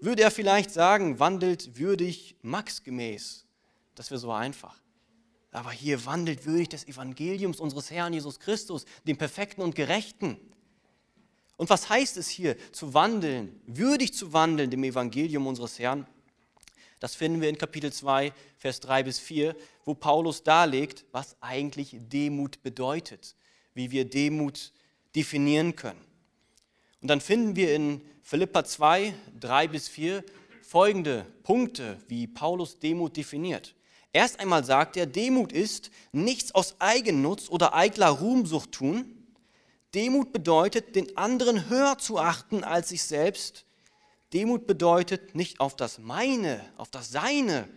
Würde 0.00 0.22
er 0.22 0.30
vielleicht 0.30 0.70
sagen, 0.70 1.18
wandelt 1.18 1.78
würdig 1.78 2.36
Max 2.42 2.84
gemäß 2.84 3.48
das 3.98 4.10
wäre 4.10 4.20
so 4.20 4.30
einfach. 4.30 4.80
Aber 5.50 5.72
hier 5.72 6.04
wandelt 6.06 6.46
würdig 6.46 6.68
des 6.68 6.86
Evangeliums 6.86 7.58
unseres 7.58 7.90
Herrn 7.90 8.12
Jesus 8.12 8.38
Christus, 8.38 8.84
dem 9.04 9.16
Perfekten 9.16 9.62
und 9.62 9.74
Gerechten. 9.74 10.38
Und 11.56 11.68
was 11.68 11.88
heißt 11.88 12.16
es 12.16 12.28
hier, 12.28 12.56
zu 12.72 12.94
wandeln, 12.94 13.60
würdig 13.66 14.14
zu 14.14 14.32
wandeln 14.32 14.70
dem 14.70 14.84
Evangelium 14.84 15.46
unseres 15.46 15.78
Herrn? 15.78 16.06
Das 17.00 17.16
finden 17.16 17.40
wir 17.40 17.48
in 17.48 17.58
Kapitel 17.58 17.92
2, 17.92 18.32
Vers 18.56 18.80
3 18.80 19.02
bis 19.04 19.18
4, 19.18 19.56
wo 19.84 19.94
Paulus 19.94 20.44
darlegt, 20.44 21.04
was 21.10 21.36
eigentlich 21.40 21.96
Demut 21.98 22.62
bedeutet, 22.62 23.34
wie 23.74 23.90
wir 23.90 24.04
Demut 24.04 24.72
definieren 25.16 25.74
können. 25.74 26.04
Und 27.00 27.08
dann 27.08 27.20
finden 27.20 27.56
wir 27.56 27.74
in 27.74 28.00
Philippa 28.22 28.64
2, 28.64 29.14
3 29.40 29.68
bis 29.68 29.88
4 29.88 30.24
folgende 30.62 31.24
Punkte, 31.44 31.98
wie 32.08 32.26
Paulus 32.26 32.78
Demut 32.78 33.16
definiert. 33.16 33.74
Erst 34.12 34.40
einmal 34.40 34.64
sagt 34.64 34.96
er, 34.96 35.06
Demut 35.06 35.52
ist 35.52 35.90
nichts 36.12 36.54
aus 36.54 36.76
Eigennutz 36.78 37.48
oder 37.48 37.74
eitler 37.74 38.08
Ruhmsucht 38.08 38.72
tun. 38.72 39.26
Demut 39.94 40.32
bedeutet, 40.32 40.96
den 40.96 41.16
anderen 41.16 41.68
höher 41.68 41.98
zu 41.98 42.18
achten 42.18 42.64
als 42.64 42.90
sich 42.90 43.02
selbst. 43.02 43.64
Demut 44.32 44.66
bedeutet, 44.66 45.34
nicht 45.34 45.60
auf 45.60 45.76
das 45.76 45.98
meine, 45.98 46.60
auf 46.76 46.90
das 46.90 47.10
Seine 47.10 47.68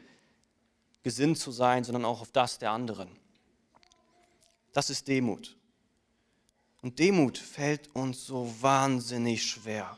gesinnt 1.04 1.38
zu 1.38 1.52
sein, 1.52 1.84
sondern 1.84 2.06
auch 2.06 2.22
auf 2.22 2.32
das 2.32 2.60
der 2.60 2.72
anderen. 2.72 3.10
Das 4.74 4.90
ist 4.90 5.08
Demut. 5.08 5.58
Und 6.82 6.98
Demut 6.98 7.38
fällt 7.38 7.94
uns 7.96 8.26
so 8.26 8.54
wahnsinnig 8.60 9.44
schwer. 9.44 9.98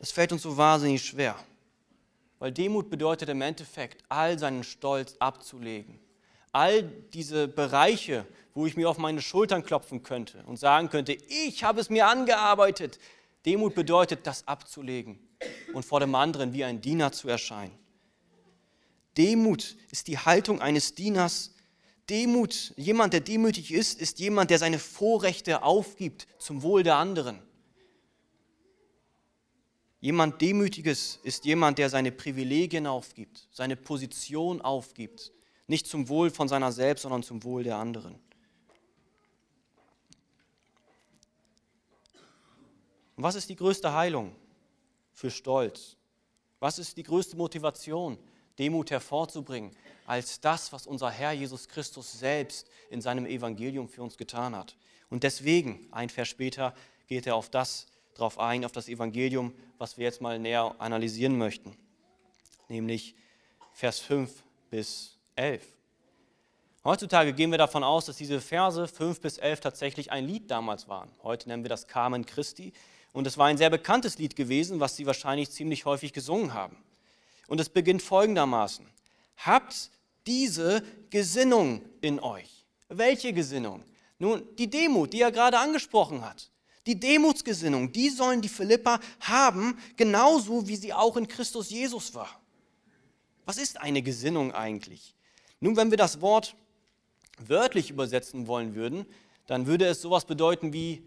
Es 0.00 0.10
fällt 0.10 0.32
uns 0.32 0.42
so 0.42 0.56
wahnsinnig 0.56 1.04
schwer, 1.04 1.36
weil 2.38 2.52
Demut 2.52 2.88
bedeutet 2.88 3.28
im 3.28 3.42
Endeffekt, 3.42 4.02
all 4.08 4.38
seinen 4.38 4.64
Stolz 4.64 5.14
abzulegen. 5.18 6.00
All 6.52 6.82
diese 6.82 7.46
Bereiche, 7.46 8.26
wo 8.54 8.66
ich 8.66 8.76
mir 8.76 8.88
auf 8.88 8.98
meine 8.98 9.22
Schultern 9.22 9.62
klopfen 9.62 10.02
könnte 10.02 10.42
und 10.46 10.56
sagen 10.56 10.88
könnte, 10.88 11.12
ich 11.12 11.62
habe 11.62 11.80
es 11.80 11.90
mir 11.90 12.08
angearbeitet. 12.08 12.98
Demut 13.46 13.74
bedeutet, 13.74 14.26
das 14.26 14.48
abzulegen 14.48 15.20
und 15.74 15.84
vor 15.84 16.00
dem 16.00 16.14
anderen 16.14 16.52
wie 16.52 16.64
ein 16.64 16.80
Diener 16.80 17.12
zu 17.12 17.28
erscheinen. 17.28 17.78
Demut 19.16 19.76
ist 19.90 20.08
die 20.08 20.18
Haltung 20.18 20.60
eines 20.60 20.94
Dieners. 20.94 21.54
Demut, 22.10 22.74
jemand, 22.76 23.12
der 23.12 23.20
demütig 23.20 23.72
ist, 23.72 24.00
ist 24.00 24.18
jemand, 24.18 24.50
der 24.50 24.58
seine 24.58 24.80
Vorrechte 24.80 25.62
aufgibt 25.62 26.26
zum 26.38 26.62
Wohl 26.62 26.82
der 26.82 26.96
anderen. 26.96 27.40
Jemand 30.00 30.40
Demütiges 30.40 31.20
ist 31.22 31.44
jemand, 31.44 31.78
der 31.78 31.88
seine 31.88 32.10
Privilegien 32.10 32.86
aufgibt, 32.86 33.48
seine 33.52 33.76
Position 33.76 34.60
aufgibt, 34.60 35.30
nicht 35.66 35.86
zum 35.86 36.08
Wohl 36.08 36.30
von 36.30 36.48
seiner 36.48 36.72
selbst, 36.72 37.02
sondern 37.02 37.22
zum 37.22 37.44
Wohl 37.44 37.62
der 37.62 37.76
anderen. 37.76 38.14
Und 43.16 43.22
was 43.22 43.34
ist 43.36 43.48
die 43.50 43.56
größte 43.56 43.92
Heilung 43.92 44.34
für 45.12 45.30
Stolz? 45.30 45.96
Was 46.58 46.78
ist 46.78 46.96
die 46.96 47.02
größte 47.02 47.36
Motivation, 47.36 48.18
Demut 48.58 48.90
hervorzubringen, 48.90 49.76
als 50.10 50.40
das, 50.40 50.72
was 50.72 50.88
unser 50.88 51.08
Herr 51.08 51.30
Jesus 51.30 51.68
Christus 51.68 52.18
selbst 52.18 52.68
in 52.90 53.00
seinem 53.00 53.26
Evangelium 53.26 53.88
für 53.88 54.02
uns 54.02 54.16
getan 54.16 54.56
hat? 54.56 54.76
Und 55.08 55.22
deswegen, 55.22 55.86
ein 55.92 56.08
Vers 56.08 56.26
später, 56.26 56.74
geht 57.06 57.28
er 57.28 57.36
auf 57.36 57.48
das 57.48 57.86
drauf 58.14 58.40
ein, 58.40 58.64
auf 58.64 58.72
das 58.72 58.88
Evangelium, 58.88 59.54
was 59.78 59.98
wir 59.98 60.04
jetzt 60.04 60.20
mal 60.20 60.40
näher 60.40 60.74
analysieren 60.78 61.38
möchten, 61.38 61.76
nämlich 62.68 63.14
Vers 63.72 64.00
5 64.00 64.42
bis 64.68 65.16
11. 65.36 65.62
Heutzutage 66.82 67.32
gehen 67.32 67.52
wir 67.52 67.58
davon 67.58 67.84
aus, 67.84 68.06
dass 68.06 68.16
diese 68.16 68.40
Verse 68.40 68.88
5 68.88 69.20
bis 69.20 69.38
11 69.38 69.60
tatsächlich 69.60 70.10
ein 70.10 70.26
Lied 70.26 70.50
damals 70.50 70.88
waren. 70.88 71.08
Heute 71.22 71.48
nennen 71.48 71.62
wir 71.62 71.68
das 71.68 71.86
Carmen 71.86 72.26
Christi. 72.26 72.72
Und 73.12 73.28
es 73.28 73.38
war 73.38 73.46
ein 73.46 73.58
sehr 73.58 73.70
bekanntes 73.70 74.18
Lied 74.18 74.34
gewesen, 74.34 74.80
was 74.80 74.96
sie 74.96 75.06
wahrscheinlich 75.06 75.50
ziemlich 75.50 75.84
häufig 75.84 76.12
gesungen 76.12 76.52
haben. 76.52 76.76
Und 77.46 77.60
es 77.60 77.68
beginnt 77.68 78.02
folgendermaßen. 78.02 78.86
Habt 79.36 79.90
diese 80.26 80.82
Gesinnung 81.10 81.82
in 82.00 82.20
euch. 82.20 82.66
Welche 82.88 83.32
Gesinnung? 83.32 83.84
Nun, 84.18 84.42
die 84.56 84.68
Demut, 84.68 85.12
die 85.12 85.22
er 85.22 85.32
gerade 85.32 85.58
angesprochen 85.58 86.22
hat. 86.22 86.50
Die 86.86 86.98
Demutsgesinnung, 86.98 87.92
die 87.92 88.10
sollen 88.10 88.40
die 88.40 88.48
Philippa 88.48 89.00
haben, 89.20 89.78
genauso 89.96 90.66
wie 90.66 90.76
sie 90.76 90.92
auch 90.92 91.16
in 91.16 91.28
Christus 91.28 91.70
Jesus 91.70 92.14
war. 92.14 92.40
Was 93.44 93.58
ist 93.58 93.80
eine 93.80 94.02
Gesinnung 94.02 94.52
eigentlich? 94.52 95.14
Nun, 95.60 95.76
wenn 95.76 95.90
wir 95.90 95.98
das 95.98 96.20
Wort 96.20 96.54
wörtlich 97.38 97.90
übersetzen 97.90 98.46
wollen 98.46 98.74
würden, 98.74 99.06
dann 99.46 99.66
würde 99.66 99.86
es 99.86 100.00
sowas 100.00 100.24
bedeuten 100.24 100.72
wie 100.72 101.06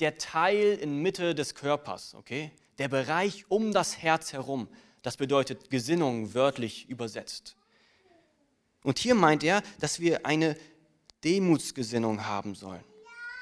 der 0.00 0.18
Teil 0.18 0.78
in 0.80 1.02
Mitte 1.02 1.34
des 1.34 1.54
Körpers, 1.54 2.14
okay? 2.14 2.52
Der 2.78 2.88
Bereich 2.88 3.44
um 3.48 3.72
das 3.72 3.98
Herz 3.98 4.32
herum. 4.32 4.68
Das 5.02 5.16
bedeutet 5.16 5.70
Gesinnung 5.70 6.34
wörtlich 6.34 6.88
übersetzt. 6.88 7.56
Und 8.82 8.98
hier 8.98 9.14
meint 9.14 9.42
er, 9.44 9.62
dass 9.80 10.00
wir 10.00 10.24
eine 10.26 10.56
Demutsgesinnung 11.24 12.24
haben 12.24 12.54
sollen. 12.54 12.84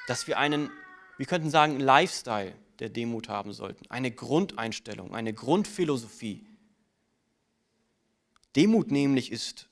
Dass 0.07 0.27
wir 0.27 0.37
einen 0.37 0.69
wir 1.17 1.25
könnten 1.25 1.49
sagen, 1.49 1.79
Lifestyle 1.79 2.55
der 2.79 2.89
Demut 2.89 3.27
haben 3.27 3.51
sollten, 3.51 3.89
eine 3.89 4.11
Grundeinstellung, 4.11 5.15
eine 5.15 5.33
Grundphilosophie. 5.33 6.45
Demut 8.55 8.91
nämlich 8.91 9.31
ist 9.31 9.67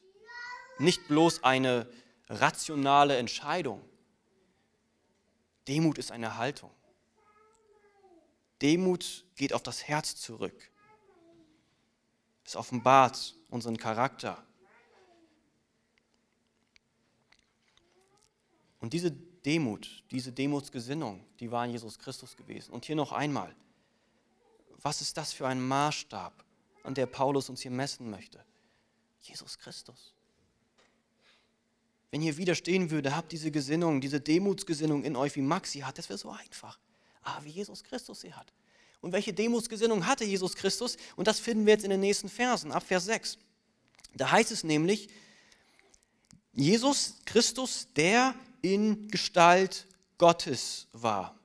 nicht 0.80 1.08
bloß 1.08 1.44
eine 1.44 1.88
rationale 2.28 3.18
Entscheidung. 3.18 3.82
Demut 5.68 6.00
ist 6.00 6.12
eine 6.12 6.38
Haltung. 6.38 6.72
Demut 8.62 9.26
geht 9.36 9.54
auf 9.54 9.62
das 9.62 9.88
Herz 9.88 10.16
zurück. 10.16 10.72
Es 12.44 12.56
offenbart 12.56 13.36
unseren 13.50 13.78
Charakter. 13.78 14.44
Und 18.86 18.94
diese 18.94 19.10
Demut, 19.10 20.04
diese 20.12 20.32
Demutsgesinnung, 20.32 21.26
die 21.40 21.50
war 21.50 21.66
in 21.66 21.72
Jesus 21.72 21.98
Christus 21.98 22.38
gewesen. 22.38 22.72
Und 22.72 22.86
hier 22.86 22.96
noch 22.96 23.14
einmal, 23.14 23.56
was 24.78 25.02
ist 25.02 25.18
das 25.18 25.34
für 25.34 25.48
ein 25.48 25.60
Maßstab, 25.60 26.46
an 26.84 26.94
der 26.94 27.08
Paulus 27.08 27.50
uns 27.50 27.62
hier 27.62 27.72
messen 27.72 28.12
möchte? 28.12 28.46
Jesus 29.22 29.58
Christus. 29.58 30.14
Wenn 32.12 32.22
hier 32.22 32.38
widerstehen 32.38 32.92
würde, 32.92 33.16
habt 33.16 33.32
diese 33.32 33.50
Gesinnung, 33.50 34.02
diese 34.02 34.22
Demutsgesinnung 34.22 35.04
in 35.04 35.16
euch, 35.16 35.36
wie 35.36 35.42
Max 35.42 35.72
sie 35.72 35.84
hat, 35.84 35.98
das 35.98 36.08
wäre 36.10 36.20
so 36.20 36.30
einfach. 36.30 36.78
Ah, 37.24 37.40
wie 37.42 37.50
Jesus 37.50 37.84
Christus 37.84 38.22
sie 38.22 38.36
hat. 38.36 38.54
Und 39.02 39.14
welche 39.14 39.34
Demutsgesinnung 39.34 40.06
hatte 40.06 40.26
Jesus 40.26 40.54
Christus? 40.54 40.98
Und 41.16 41.28
das 41.28 41.40
finden 41.40 41.66
wir 41.66 41.74
jetzt 41.74 41.86
in 41.86 41.90
den 41.90 42.02
nächsten 42.02 42.30
Versen, 42.30 42.72
ab 42.72 42.84
Vers 42.84 43.06
6. 43.06 43.40
Da 44.14 44.30
heißt 44.30 44.52
es 44.52 44.64
nämlich, 44.64 45.10
Jesus 46.54 47.16
Christus, 47.26 47.88
der 47.96 48.36
in 48.66 49.10
Gestalt 49.10 49.86
Gottes 50.18 50.88
war. 50.92 51.40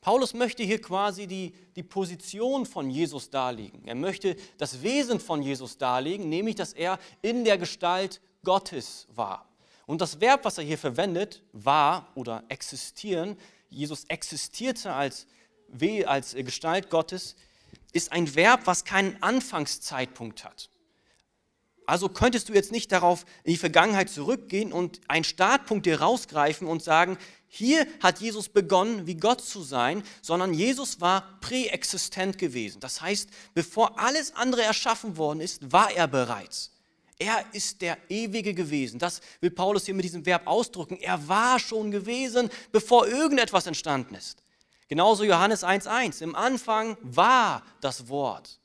Paulus 0.00 0.32
möchte 0.32 0.62
hier 0.62 0.80
quasi 0.80 1.26
die, 1.26 1.52
die 1.74 1.82
Position 1.82 2.64
von 2.64 2.88
Jesus 2.88 3.28
darlegen. 3.28 3.86
Er 3.86 3.94
möchte 3.94 4.36
das 4.56 4.80
Wesen 4.82 5.20
von 5.20 5.42
Jesus 5.42 5.76
darlegen, 5.76 6.30
nämlich 6.30 6.54
dass 6.54 6.72
er 6.72 6.98
in 7.20 7.44
der 7.44 7.58
Gestalt 7.58 8.22
Gottes 8.42 9.06
war. 9.14 9.46
Und 9.84 10.00
das 10.00 10.18
Verb, 10.18 10.46
was 10.46 10.56
er 10.56 10.64
hier 10.64 10.78
verwendet, 10.78 11.42
war 11.52 12.10
oder 12.14 12.42
existieren, 12.48 13.36
Jesus 13.68 14.04
existierte 14.04 14.94
als, 14.94 15.26
als 16.06 16.34
Gestalt 16.36 16.88
Gottes, 16.88 17.36
ist 17.92 18.12
ein 18.12 18.34
Verb, 18.34 18.62
was 18.64 18.86
keinen 18.86 19.22
Anfangszeitpunkt 19.22 20.42
hat. 20.42 20.70
Also 21.86 22.08
könntest 22.08 22.48
du 22.48 22.52
jetzt 22.52 22.72
nicht 22.72 22.90
darauf 22.90 23.24
in 23.44 23.52
die 23.52 23.58
Vergangenheit 23.58 24.10
zurückgehen 24.10 24.72
und 24.72 25.00
einen 25.06 25.24
Startpunkt 25.24 25.86
dir 25.86 26.00
rausgreifen 26.00 26.66
und 26.66 26.82
sagen, 26.82 27.16
hier 27.48 27.86
hat 28.02 28.18
Jesus 28.20 28.48
begonnen, 28.48 29.06
wie 29.06 29.16
Gott 29.16 29.40
zu 29.40 29.62
sein, 29.62 30.02
sondern 30.20 30.52
Jesus 30.52 31.00
war 31.00 31.38
präexistent 31.40 32.38
gewesen. 32.38 32.80
Das 32.80 33.00
heißt, 33.00 33.30
bevor 33.54 34.00
alles 34.00 34.34
andere 34.34 34.62
erschaffen 34.62 35.16
worden 35.16 35.40
ist, 35.40 35.72
war 35.72 35.92
er 35.92 36.08
bereits. 36.08 36.72
Er 37.18 37.44
ist 37.52 37.80
der 37.80 37.96
Ewige 38.10 38.52
gewesen. 38.52 38.98
Das 38.98 39.20
will 39.40 39.50
Paulus 39.50 39.86
hier 39.86 39.94
mit 39.94 40.04
diesem 40.04 40.26
Verb 40.26 40.46
ausdrücken. 40.46 40.98
Er 41.00 41.28
war 41.28 41.58
schon 41.58 41.90
gewesen, 41.90 42.50
bevor 42.72 43.06
irgendetwas 43.06 43.66
entstanden 43.66 44.16
ist. 44.16 44.42
Genauso 44.88 45.24
Johannes 45.24 45.64
1.1. 45.64 46.22
Im 46.22 46.34
Anfang 46.34 46.98
war 47.00 47.62
das 47.80 48.08
Wort 48.08 48.60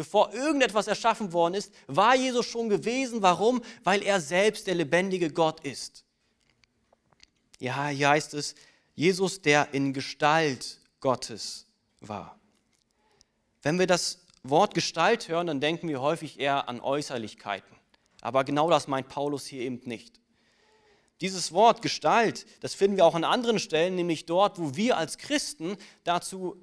bevor 0.00 0.32
irgendetwas 0.32 0.86
erschaffen 0.86 1.34
worden 1.34 1.52
ist, 1.52 1.74
war 1.86 2.16
Jesus 2.16 2.46
schon 2.46 2.70
gewesen. 2.70 3.20
Warum? 3.20 3.60
Weil 3.84 4.02
er 4.02 4.18
selbst 4.18 4.66
der 4.66 4.74
lebendige 4.74 5.28
Gott 5.28 5.60
ist. 5.60 6.06
Ja, 7.58 7.88
hier 7.88 8.08
heißt 8.08 8.32
es, 8.32 8.54
Jesus, 8.94 9.42
der 9.42 9.74
in 9.74 9.92
Gestalt 9.92 10.80
Gottes 11.00 11.66
war. 12.00 12.40
Wenn 13.60 13.78
wir 13.78 13.86
das 13.86 14.20
Wort 14.42 14.72
Gestalt 14.72 15.28
hören, 15.28 15.48
dann 15.48 15.60
denken 15.60 15.86
wir 15.86 16.00
häufig 16.00 16.40
eher 16.40 16.66
an 16.66 16.80
Äußerlichkeiten. 16.80 17.76
Aber 18.22 18.44
genau 18.44 18.70
das 18.70 18.88
meint 18.88 19.08
Paulus 19.08 19.44
hier 19.44 19.60
eben 19.60 19.82
nicht. 19.84 20.18
Dieses 21.20 21.52
Wort 21.52 21.82
Gestalt, 21.82 22.46
das 22.62 22.72
finden 22.72 22.96
wir 22.96 23.04
auch 23.04 23.14
an 23.14 23.24
anderen 23.24 23.58
Stellen, 23.58 23.96
nämlich 23.96 24.24
dort, 24.24 24.58
wo 24.58 24.76
wir 24.76 24.96
als 24.96 25.18
Christen 25.18 25.76
dazu 26.04 26.56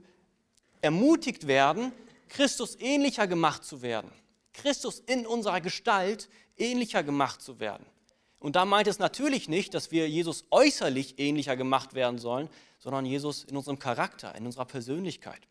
ermutigt 0.82 1.46
werden, 1.46 1.92
Christus 2.30 2.76
ähnlicher 2.80 3.28
gemacht 3.28 3.64
zu 3.64 3.82
werden. 3.82 4.12
Christus 4.54 5.00
in 5.00 5.26
unserer 5.26 5.62
Gestalt 5.62 6.30
ähnlicher 6.58 7.04
gemacht 7.04 7.42
zu 7.42 7.60
werden. 7.60 7.86
Und 8.40 8.56
da 8.56 8.66
meint 8.66 8.88
es 8.88 9.00
natürlich 9.00 9.50
nicht, 9.50 9.74
dass 9.74 9.92
wir 9.92 10.10
Jesus 10.10 10.46
äußerlich 10.52 11.20
ähnlicher 11.20 11.56
gemacht 11.56 11.94
werden 11.94 12.20
sollen, 12.20 12.50
sondern 12.80 13.06
Jesus 13.06 13.44
in 13.46 13.58
unserem 13.58 13.80
Charakter, 13.80 14.36
in 14.36 14.46
unserer 14.46 14.66
Persönlichkeit, 14.66 15.42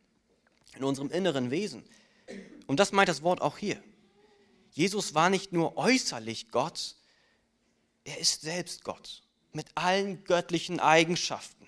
in 0.77 0.85
unserem 0.85 1.11
inneren 1.11 1.51
Wesen. 1.51 1.85
Und 2.67 2.81
das 2.81 2.93
meint 2.93 3.09
das 3.09 3.23
Wort 3.23 3.41
auch 3.41 3.59
hier. 3.59 3.83
Jesus 4.71 5.15
war 5.15 5.31
nicht 5.31 5.53
nur 5.53 5.77
äußerlich 5.77 6.51
Gott, 6.51 6.97
er 8.05 8.19
ist 8.19 8.43
selbst 8.43 8.85
Gott. 8.85 9.23
mit 9.53 9.67
allen 9.75 10.23
göttlichen 10.25 10.81
Eigenschaften. 10.81 11.67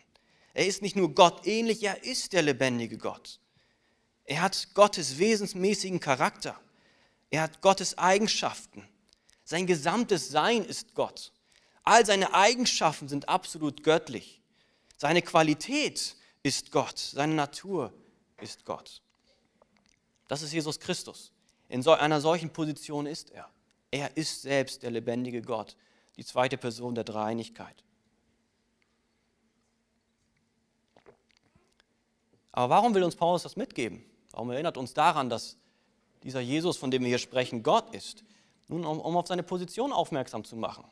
Er 0.53 0.67
ist 0.67 0.83
nicht 0.83 0.95
nur 0.95 1.15
Gott 1.15 1.47
ähnlich, 1.47 1.83
er 1.83 2.05
ist 2.05 2.33
der 2.35 2.43
lebendige 2.43 2.99
Gott. 2.99 3.41
Er 4.29 4.43
hat 4.43 4.75
Gottes 4.75 5.17
wesensmäßigen 5.17 6.01
Charakter. 6.01 6.61
Er 7.31 7.41
hat 7.41 7.63
Gottes 7.63 7.97
Eigenschaften. 7.97 8.87
Sein 9.43 9.67
gesamtes 9.67 10.29
Sein 10.29 10.67
ist 10.67 10.95
Gott. 10.95 11.33
All 11.83 12.05
seine 12.05 12.35
Eigenschaften 12.35 13.09
sind 13.09 13.31
absolut 13.31 13.83
göttlich. 13.83 14.43
Seine 14.99 15.23
Qualität 15.23 16.15
ist 16.43 16.73
Gott. 16.73 16.99
Seine 16.99 17.37
Natur 17.37 17.91
ist 18.43 18.67
Gott. 18.67 19.01
Das 20.29 20.43
ist 20.43 20.53
Jesus 20.53 20.79
Christus. 20.79 21.33
In 21.71 21.83
so 21.83 21.93
einer 21.93 22.21
solchen 22.21 22.51
Position 22.51 23.07
ist 23.07 23.31
er. 23.31 23.49
Er 23.91 24.15
ist 24.19 24.43
selbst 24.43 24.83
der 24.83 24.91
lebendige 24.91 25.41
Gott, 25.41 25.75
die 26.19 26.25
zweite 26.25 26.59
Person 26.59 26.95
der 26.95 27.05
Dreieinigkeit. 27.05 27.83
Aber 32.53 32.69
warum 32.69 32.95
will 32.95 33.05
uns 33.05 33.17
Paulus 33.17 33.45
das 33.45 33.57
mitgeben? 33.57 34.05
Warum 34.33 34.51
erinnert 34.51 34.77
uns 34.77 34.95
daran, 34.95 35.31
dass 35.31 35.57
dieser 36.23 36.41
Jesus, 36.41 36.77
von 36.77 36.91
dem 36.91 37.03
wir 37.03 37.09
hier 37.09 37.19
sprechen, 37.19 37.63
Gott 37.63 37.95
ist? 37.95 38.25
Nun, 38.69 38.85
um, 38.85 39.01
um 39.01 39.17
auf 39.17 39.27
seine 39.27 39.43
Position 39.43 39.93
aufmerksam 39.93 40.45
zu 40.45 40.57
machen. 40.57 40.85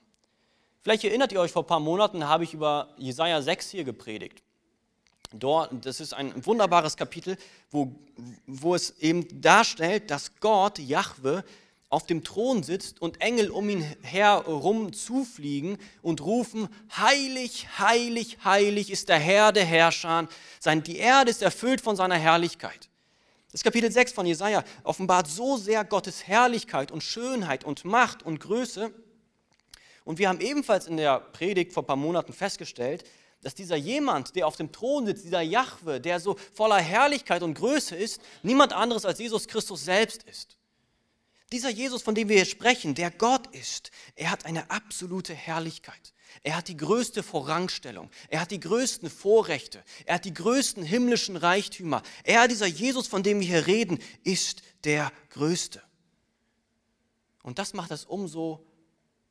Vielleicht 0.82 1.04
erinnert 1.04 1.32
ihr 1.32 1.40
euch, 1.40 1.52
vor 1.52 1.62
ein 1.62 1.66
paar 1.66 1.80
Monaten 1.80 2.28
habe 2.28 2.44
ich 2.44 2.54
über 2.54 2.88
Jesaja 2.96 3.42
6 3.42 3.70
hier 3.70 3.84
gepredigt. 3.84 4.42
Dort, 5.32 5.84
das 5.84 6.00
ist 6.00 6.14
ein 6.14 6.46
wunderbares 6.46 6.96
Kapitel, 6.96 7.36
wo, 7.70 7.92
wo 8.46 8.74
es 8.74 8.98
eben 9.00 9.40
darstellt, 9.40 10.10
dass 10.10 10.36
Gott, 10.40 10.78
Jahwe, 10.78 11.44
auf 11.88 12.06
dem 12.06 12.24
Thron 12.24 12.62
sitzt 12.62 13.00
und 13.00 13.20
Engel 13.20 13.50
um 13.50 13.68
ihn 13.68 13.82
herum 14.02 14.92
zufliegen 14.92 15.78
und 16.02 16.20
rufen, 16.20 16.68
heilig, 16.96 17.68
heilig, 17.78 18.38
heilig 18.44 18.90
ist 18.90 19.08
der 19.08 19.18
Herr 19.18 19.52
der 19.52 19.64
Herrscher, 19.64 20.28
die 20.64 20.96
Erde 20.96 21.30
ist 21.30 21.42
erfüllt 21.42 21.80
von 21.80 21.94
seiner 21.94 22.16
Herrlichkeit. 22.16 22.88
Das 23.56 23.62
Kapitel 23.62 23.90
6 23.90 24.12
von 24.12 24.26
Jesaja 24.26 24.62
offenbart 24.84 25.28
so 25.28 25.56
sehr 25.56 25.82
Gottes 25.82 26.26
Herrlichkeit 26.26 26.92
und 26.92 27.02
Schönheit 27.02 27.64
und 27.64 27.86
Macht 27.86 28.22
und 28.22 28.38
Größe. 28.38 28.92
Und 30.04 30.18
wir 30.18 30.28
haben 30.28 30.42
ebenfalls 30.42 30.86
in 30.86 30.98
der 30.98 31.20
Predigt 31.20 31.72
vor 31.72 31.82
ein 31.82 31.86
paar 31.86 31.96
Monaten 31.96 32.34
festgestellt, 32.34 33.04
dass 33.40 33.54
dieser 33.54 33.76
jemand, 33.76 34.36
der 34.36 34.46
auf 34.46 34.56
dem 34.56 34.72
Thron 34.72 35.06
sitzt, 35.06 35.24
dieser 35.24 35.40
Jahwe, 35.40 36.02
der 36.02 36.20
so 36.20 36.36
voller 36.52 36.76
Herrlichkeit 36.76 37.42
und 37.42 37.54
Größe 37.54 37.96
ist, 37.96 38.20
niemand 38.42 38.74
anderes 38.74 39.06
als 39.06 39.20
Jesus 39.20 39.48
Christus 39.48 39.86
selbst 39.86 40.24
ist. 40.24 40.58
Dieser 41.50 41.70
Jesus, 41.70 42.02
von 42.02 42.14
dem 42.14 42.28
wir 42.28 42.36
hier 42.36 42.44
sprechen, 42.44 42.94
der 42.94 43.10
Gott 43.10 43.46
ist, 43.54 43.90
er 44.16 44.32
hat 44.32 44.44
eine 44.44 44.70
absolute 44.70 45.32
Herrlichkeit. 45.32 46.12
Er 46.42 46.56
hat 46.56 46.68
die 46.68 46.76
größte 46.76 47.22
Vorrangstellung. 47.22 48.10
Er 48.28 48.40
hat 48.40 48.50
die 48.50 48.60
größten 48.60 49.10
Vorrechte. 49.10 49.82
Er 50.04 50.16
hat 50.16 50.24
die 50.24 50.34
größten 50.34 50.82
himmlischen 50.82 51.36
Reichtümer. 51.36 52.02
Er, 52.24 52.48
dieser 52.48 52.66
Jesus, 52.66 53.06
von 53.06 53.22
dem 53.22 53.40
wir 53.40 53.46
hier 53.46 53.66
reden, 53.66 53.98
ist 54.24 54.62
der 54.84 55.12
Größte. 55.30 55.82
Und 57.42 57.58
das 57.58 57.74
macht 57.74 57.90
es 57.90 58.04
umso 58.04 58.66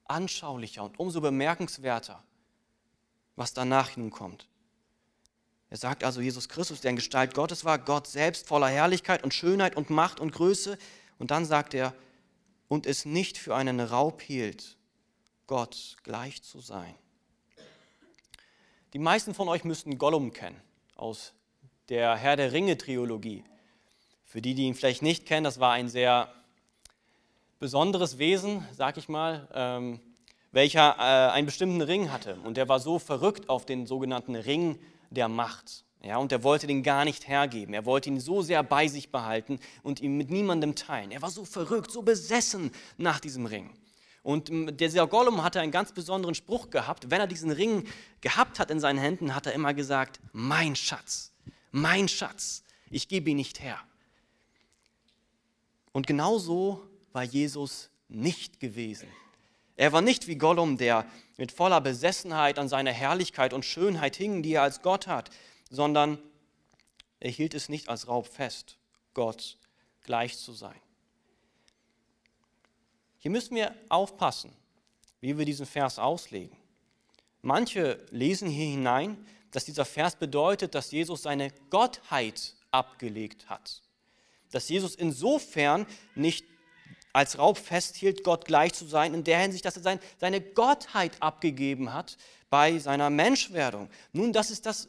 anschaulicher 0.05 0.83
und 0.83 0.99
umso 0.99 1.21
bemerkenswerter, 1.21 2.23
was 3.35 3.53
danach 3.53 3.97
nun 3.97 4.11
kommt. 4.11 4.47
Er 5.69 5.77
sagt 5.77 6.03
also, 6.03 6.21
Jesus 6.21 6.47
Christus, 6.47 6.81
der 6.81 6.91
in 6.91 6.95
Gestalt 6.95 7.33
Gottes 7.33 7.65
war, 7.65 7.79
Gott 7.79 8.07
selbst 8.07 8.47
voller 8.47 8.67
Herrlichkeit 8.67 9.23
und 9.23 9.33
Schönheit 9.33 9.75
und 9.75 9.89
Macht 9.89 10.19
und 10.19 10.31
Größe. 10.31 10.77
Und 11.17 11.31
dann 11.31 11.45
sagt 11.45 11.73
er, 11.73 11.93
und 12.67 12.85
es 12.85 13.05
nicht 13.05 13.37
für 13.37 13.55
einen 13.55 13.79
Raub 13.79 14.21
hielt, 14.21 14.74
Gott 15.47 15.97
gleich 16.03 16.41
zu 16.43 16.59
sein. 16.59 16.95
Die 18.93 18.99
meisten 18.99 19.33
von 19.33 19.49
euch 19.49 19.63
müssten 19.63 19.97
Gollum 19.97 20.33
kennen 20.33 20.59
aus 20.95 21.33
der 21.89 22.15
Herr 22.15 22.35
der 22.35 22.51
Ringe-Triologie. 22.51 23.43
Für 24.23 24.41
die, 24.41 24.55
die 24.55 24.63
ihn 24.63 24.75
vielleicht 24.75 25.01
nicht 25.01 25.25
kennen, 25.25 25.43
das 25.43 25.59
war 25.59 25.73
ein 25.73 25.89
sehr 25.89 26.33
besonderes 27.59 28.17
Wesen, 28.17 28.67
sag 28.73 28.97
ich 28.97 29.07
mal, 29.07 29.47
ähm, 29.53 29.99
welcher 30.51 30.95
äh, 30.97 31.31
einen 31.31 31.45
bestimmten 31.45 31.81
Ring 31.81 32.11
hatte. 32.11 32.35
Und 32.43 32.57
der 32.57 32.69
war 32.69 32.79
so 32.79 32.97
verrückt 32.99 33.49
auf 33.49 33.65
den 33.65 33.85
sogenannten 33.85 34.35
Ring 34.35 34.79
der 35.09 35.27
Macht. 35.27 35.83
Ja, 36.01 36.17
und 36.17 36.31
er 36.31 36.43
wollte 36.43 36.67
den 36.67 36.83
gar 36.83 37.03
nicht 37.03 37.27
hergeben. 37.27 37.73
Er 37.73 37.85
wollte 37.85 38.09
ihn 38.09 38.19
so 38.19 38.41
sehr 38.41 38.61
bei 38.63 38.87
sich 38.87 39.11
behalten 39.11 39.59
und 39.83 40.01
ihn 40.01 40.17
mit 40.17 40.29
niemandem 40.29 40.75
teilen. 40.75 41.11
Er 41.11 41.21
war 41.21 41.31
so 41.31 41.45
verrückt, 41.45 41.91
so 41.91 42.01
besessen 42.01 42.71
nach 42.97 43.19
diesem 43.19 43.45
Ring. 43.45 43.71
Und 44.25 44.49
der 44.81 45.05
Gollum 45.05 45.43
hatte 45.43 45.61
einen 45.61 45.71
ganz 45.71 45.91
besonderen 45.91 46.33
Spruch 46.33 46.71
gehabt. 46.71 47.11
Wenn 47.11 47.21
er 47.21 47.27
diesen 47.27 47.51
Ring 47.51 47.87
gehabt 48.21 48.57
hat 48.57 48.71
in 48.71 48.79
seinen 48.79 48.97
Händen, 48.97 49.35
hat 49.35 49.45
er 49.45 49.53
immer 49.53 49.75
gesagt, 49.75 50.19
mein 50.33 50.75
Schatz, 50.75 51.31
mein 51.69 52.07
Schatz, 52.07 52.63
ich 52.89 53.07
gebe 53.07 53.29
ihn 53.29 53.37
nicht 53.37 53.59
her. 53.59 53.79
Und 55.91 56.07
genauso 56.07 56.81
war 57.13 57.21
Jesus 57.21 57.91
nicht 58.07 58.59
gewesen. 58.59 59.07
Er 59.75 59.93
war 59.93 60.01
nicht 60.01 60.25
wie 60.25 60.37
Gollum, 60.37 60.79
der 60.79 61.05
mit 61.37 61.51
voller 61.51 61.79
Besessenheit 61.79 62.57
an 62.57 62.67
seiner 62.67 62.93
Herrlichkeit 62.93 63.53
und 63.53 63.63
Schönheit 63.63 64.15
hing, 64.15 64.41
die 64.41 64.53
er 64.53 64.63
als 64.63 64.81
Gott 64.81 65.05
hat, 65.05 65.29
sondern 65.69 66.17
er 67.19 67.29
hielt 67.29 67.53
es 67.53 67.69
nicht 67.69 67.89
als 67.89 68.07
Raub 68.07 68.25
fest, 68.25 68.79
Gott 69.13 69.59
gleich 70.01 70.35
zu 70.35 70.51
sein. 70.51 70.81
Hier 73.25 73.31
müssen 73.31 73.55
wir 73.55 73.73
aufpassen, 73.89 74.53
wie 75.19 75.35
wir 75.35 75.45
diesen 75.45 75.65
Vers 75.65 75.97
auslegen. 75.97 76.55
Manche 77.41 78.05
lesen 78.11 78.47
hier 78.47 78.67
hinein, 78.67 79.25
dass 79.49 79.65
dieser 79.65 79.83
Vers 79.83 80.15
bedeutet, 80.15 80.75
dass 80.75 80.91
Jesus 80.91 81.23
seine 81.23 81.49
Gottheit 81.71 82.53
abgelegt 82.69 83.49
hat. 83.49 83.81
Dass 84.51 84.69
Jesus 84.69 84.93
insofern 84.93 85.87
nicht 86.13 86.45
als 87.13 87.39
Raub 87.39 87.57
festhielt, 87.57 88.23
Gott 88.23 88.45
gleich 88.45 88.73
zu 88.73 88.85
sein, 88.85 89.15
in 89.15 89.23
der 89.23 89.39
Hinsicht, 89.39 89.65
dass 89.65 89.77
er 89.77 89.99
seine 90.19 90.41
Gottheit 90.41 91.19
abgegeben 91.19 91.95
hat 91.95 92.17
bei 92.51 92.77
seiner 92.77 93.09
Menschwerdung. 93.09 93.89
Nun, 94.13 94.33
das 94.33 94.51
ist 94.51 94.67
das 94.67 94.87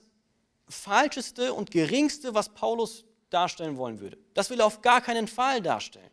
Falscheste 0.69 1.55
und 1.55 1.71
Geringste, 1.71 2.35
was 2.35 2.51
Paulus 2.51 3.07
darstellen 3.31 3.79
wollen 3.79 3.99
würde. 3.99 4.19
Das 4.35 4.51
will 4.51 4.61
er 4.61 4.67
auf 4.67 4.83
gar 4.83 5.01
keinen 5.01 5.27
Fall 5.27 5.63
darstellen. 5.63 6.11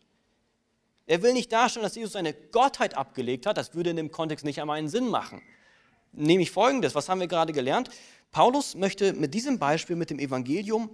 Er 1.06 1.22
will 1.22 1.34
nicht 1.34 1.52
darstellen, 1.52 1.84
dass 1.84 1.96
Jesus 1.96 2.14
seine 2.14 2.34
Gottheit 2.34 2.96
abgelegt 2.96 3.46
hat. 3.46 3.58
Das 3.58 3.76
würde 3.76 3.90
in 3.90 3.98
dem 3.98 4.12
Kontext 4.12 4.46
nicht 4.46 4.62
einmal 4.62 4.78
einen 4.78 4.90
Sinn 4.90 5.10
machen. 5.10 5.42
Nämlich 6.12 6.52
folgendes, 6.52 6.96
was 6.96 7.10
haben 7.10 7.20
wir 7.20 7.28
gerade 7.28 7.54
gelernt? 7.54 7.90
Paulus 8.32 8.76
möchte 8.76 9.14
mit 9.14 9.34
diesem 9.34 9.60
Beispiel, 9.60 9.96
mit 9.96 10.10
dem 10.10 10.20
Evangelium, 10.20 10.90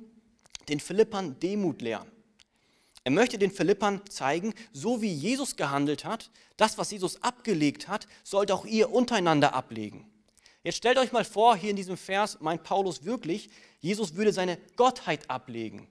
den 0.67 0.79
Philippern 0.79 1.39
Demut 1.39 1.81
lehren. 1.81 2.11
Er 3.03 3.11
möchte 3.11 3.37
den 3.37 3.51
Philippern 3.51 4.01
zeigen, 4.09 4.53
so 4.73 5.01
wie 5.01 5.11
Jesus 5.11 5.55
gehandelt 5.55 6.05
hat, 6.05 6.31
das, 6.57 6.77
was 6.77 6.91
Jesus 6.91 7.23
abgelegt 7.23 7.87
hat, 7.87 8.07
sollt 8.23 8.51
auch 8.51 8.65
ihr 8.65 8.91
untereinander 8.91 9.53
ablegen. 9.53 10.05
Jetzt 10.63 10.77
stellt 10.77 10.97
euch 10.97 11.11
mal 11.11 11.23
vor, 11.23 11.55
hier 11.55 11.69
in 11.69 11.77
diesem 11.77 11.97
Vers 11.97 12.39
meint 12.41 12.63
Paulus 12.63 13.05
wirklich, 13.05 13.49
Jesus 13.79 14.15
würde 14.15 14.33
seine 14.33 14.57
Gottheit 14.75 15.29
ablegen. 15.29 15.87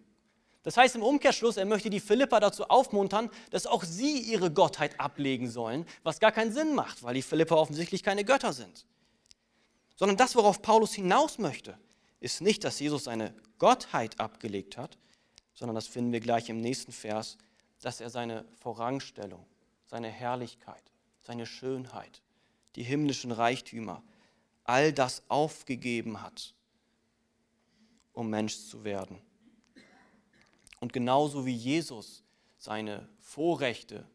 Das 0.62 0.76
heißt 0.76 0.96
im 0.96 1.02
Umkehrschluss, 1.02 1.56
er 1.56 1.64
möchte 1.64 1.88
die 1.88 2.00
Philipper 2.00 2.40
dazu 2.40 2.64
aufmuntern, 2.64 3.30
dass 3.50 3.66
auch 3.66 3.84
sie 3.84 4.18
ihre 4.18 4.52
Gottheit 4.52 4.98
ablegen 4.98 5.48
sollen, 5.48 5.86
was 6.02 6.20
gar 6.20 6.32
keinen 6.32 6.52
Sinn 6.52 6.74
macht, 6.74 7.02
weil 7.02 7.14
die 7.14 7.22
Philipper 7.22 7.56
offensichtlich 7.56 8.02
keine 8.02 8.24
Götter 8.24 8.52
sind. 8.52 8.84
Sondern 9.96 10.16
das, 10.16 10.36
worauf 10.36 10.60
Paulus 10.62 10.94
hinaus 10.94 11.38
möchte, 11.38 11.78
ist 12.20 12.40
nicht, 12.40 12.64
dass 12.64 12.80
Jesus 12.80 13.04
seine 13.04 13.34
Gottheit 13.58 14.18
abgelegt 14.18 14.76
hat, 14.76 14.98
sondern 15.54 15.74
das 15.74 15.86
finden 15.86 16.12
wir 16.12 16.20
gleich 16.20 16.48
im 16.48 16.60
nächsten 16.60 16.92
Vers, 16.92 17.38
dass 17.80 18.00
er 18.00 18.10
seine 18.10 18.44
Vorrangstellung, 18.60 19.46
seine 19.86 20.08
Herrlichkeit, 20.08 20.82
seine 21.20 21.46
Schönheit, 21.46 22.22
die 22.76 22.82
himmlischen 22.82 23.32
Reichtümer, 23.32 24.02
all 24.64 24.92
das 24.92 25.22
aufgegeben 25.28 26.20
hat, 26.22 26.54
um 28.12 28.28
Mensch 28.28 28.58
zu 28.58 28.84
werden. 28.84 29.20
Und 30.80 30.92
genauso 30.92 31.44
wie 31.46 31.54
Jesus 31.54 32.22
seine 32.56 33.08
Vorrechte, 33.20 34.06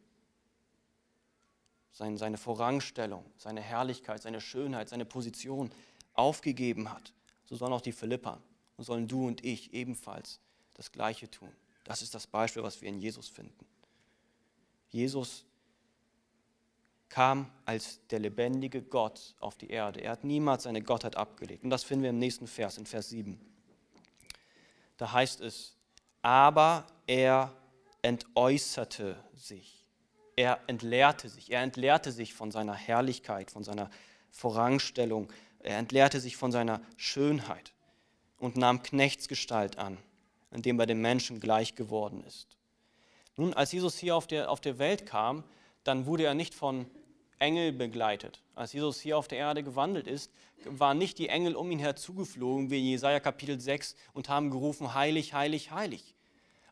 seine 1.91 2.37
Vorrangstellung, 2.37 3.23
seine 3.37 3.61
Herrlichkeit, 3.61 4.21
seine 4.21 4.41
Schönheit, 4.41 4.89
seine 4.89 5.05
Position 5.05 5.71
aufgegeben 6.13 6.91
hat, 6.91 7.13
so 7.45 7.55
sollen 7.55 7.73
auch 7.73 7.81
die 7.81 7.91
Philipper 7.91 8.41
und 8.77 8.83
sollen 8.83 9.07
du 9.07 9.27
und 9.27 9.43
ich 9.43 9.73
ebenfalls 9.73 10.39
das 10.73 10.91
Gleiche 10.91 11.29
tun. 11.29 11.51
Das 11.83 12.01
ist 12.01 12.15
das 12.15 12.27
Beispiel, 12.27 12.63
was 12.63 12.81
wir 12.81 12.89
in 12.89 12.99
Jesus 12.99 13.27
finden. 13.27 13.65
Jesus 14.89 15.45
kam 17.09 17.51
als 17.65 17.99
der 18.07 18.19
lebendige 18.19 18.81
Gott 18.81 19.35
auf 19.39 19.55
die 19.55 19.69
Erde. 19.69 20.01
Er 20.01 20.11
hat 20.13 20.23
niemals 20.23 20.63
seine 20.63 20.81
Gottheit 20.81 21.15
abgelegt. 21.15 21.63
Und 21.63 21.69
das 21.69 21.83
finden 21.83 22.03
wir 22.03 22.09
im 22.09 22.17
nächsten 22.17 22.47
Vers, 22.47 22.77
in 22.77 22.87
Vers 22.87 23.09
7. 23.09 23.39
Da 24.97 25.11
heißt 25.11 25.41
es, 25.41 25.75
aber 26.23 26.87
er 27.05 27.53
entäußerte 28.01 29.15
sich. 29.35 29.85
Er 30.35 30.59
entleerte 30.65 31.29
sich. 31.29 31.51
Er 31.51 31.61
entleerte 31.61 32.11
sich 32.11 32.33
von 32.33 32.49
seiner 32.49 32.73
Herrlichkeit, 32.73 33.51
von 33.51 33.63
seiner 33.63 33.91
Vorrangstellung, 34.31 35.31
Er 35.59 35.77
entleerte 35.77 36.19
sich 36.19 36.35
von 36.35 36.51
seiner 36.51 36.81
Schönheit 36.97 37.71
und 38.37 38.57
nahm 38.57 38.83
Knechtsgestalt 38.83 39.77
an, 39.77 39.97
indem 40.51 40.77
er 40.79 40.87
dem 40.87 40.99
Menschen 40.99 41.39
gleich 41.39 41.75
geworden 41.75 42.23
ist. 42.25 42.57
Nun, 43.37 43.53
als 43.53 43.71
Jesus 43.71 43.97
hier 43.97 44.15
auf 44.15 44.27
der, 44.27 44.51
auf 44.51 44.59
der 44.59 44.79
Welt 44.79 45.05
kam, 45.05 45.45
dann 45.83 46.05
wurde 46.05 46.25
er 46.25 46.33
nicht 46.33 46.53
von 46.53 46.85
Engel 47.39 47.71
begleitet. 47.71 48.41
Als 48.55 48.73
Jesus 48.73 48.99
hier 48.99 49.17
auf 49.17 49.27
der 49.27 49.37
Erde 49.37 49.63
gewandelt 49.63 50.07
ist, 50.07 50.31
waren 50.65 50.97
nicht 50.97 51.17
die 51.17 51.29
Engel 51.29 51.55
um 51.55 51.71
ihn 51.71 51.79
herzugeflogen, 51.79 52.69
wie 52.69 52.79
in 52.79 52.85
Jesaja 52.85 53.19
Kapitel 53.19 53.59
6, 53.59 53.95
und 54.13 54.29
haben 54.29 54.49
gerufen: 54.49 54.93
Heilig, 54.93 55.33
heilig, 55.33 55.71
heilig. 55.71 56.12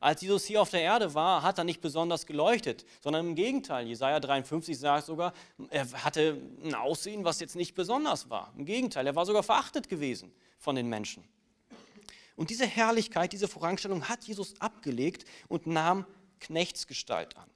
Als 0.02 0.20
Jesus 0.22 0.46
hier 0.46 0.64
auf 0.64 0.72
der 0.72 0.82
Erde 0.82 1.14
war, 1.14 1.44
hat 1.44 1.60
er 1.60 1.64
nicht 1.64 1.80
besonders 1.80 2.26
geleuchtet, 2.26 2.86
sondern 3.02 3.28
im 3.28 3.36
Gegenteil. 3.36 3.86
Jesaja 3.86 4.20
53 4.20 4.78
sagt 4.78 5.06
sogar, 5.06 5.32
er 5.70 5.90
hatte 6.04 6.42
ein 6.64 6.74
Aussehen, 6.74 7.24
was 7.24 7.40
jetzt 7.40 7.56
nicht 7.56 7.76
besonders 7.76 8.28
war. 8.28 8.52
Im 8.58 8.66
Gegenteil, 8.66 9.06
er 9.06 9.16
war 9.16 9.28
sogar 9.28 9.44
verachtet 9.44 9.88
gewesen 9.88 10.34
von 10.58 10.76
den 10.76 10.90
Menschen. 10.90 11.24
Und 12.36 12.50
diese 12.50 12.66
Herrlichkeit, 12.66 13.32
diese 13.32 13.48
Vorangstellung 13.48 14.10
hat 14.10 14.24
Jesus 14.24 14.60
abgelegt 14.60 15.26
und 15.48 15.68
nahm 15.68 16.08
Knechtsgestalt 16.40 17.38
an. 17.38 17.48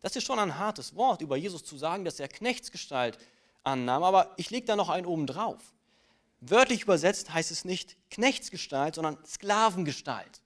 Das 0.00 0.16
ist 0.16 0.24
schon 0.24 0.38
ein 0.38 0.58
hartes 0.58 0.96
Wort, 0.96 1.20
über 1.20 1.36
Jesus 1.36 1.62
zu 1.64 1.76
sagen, 1.76 2.06
dass 2.06 2.18
er 2.18 2.28
Knechtsgestalt 2.28 3.18
annahm, 3.62 4.02
aber 4.04 4.32
ich 4.38 4.48
lege 4.48 4.64
da 4.64 4.74
noch 4.74 4.88
einen 4.88 5.04
oben 5.04 5.26
drauf. 5.26 5.74
Wörtlich 6.40 6.84
übersetzt 6.84 7.34
heißt 7.34 7.50
es 7.50 7.66
nicht 7.66 7.98
Knechtsgestalt, 8.10 8.94
sondern 8.94 9.18
Sklavengestalt. 9.26 10.40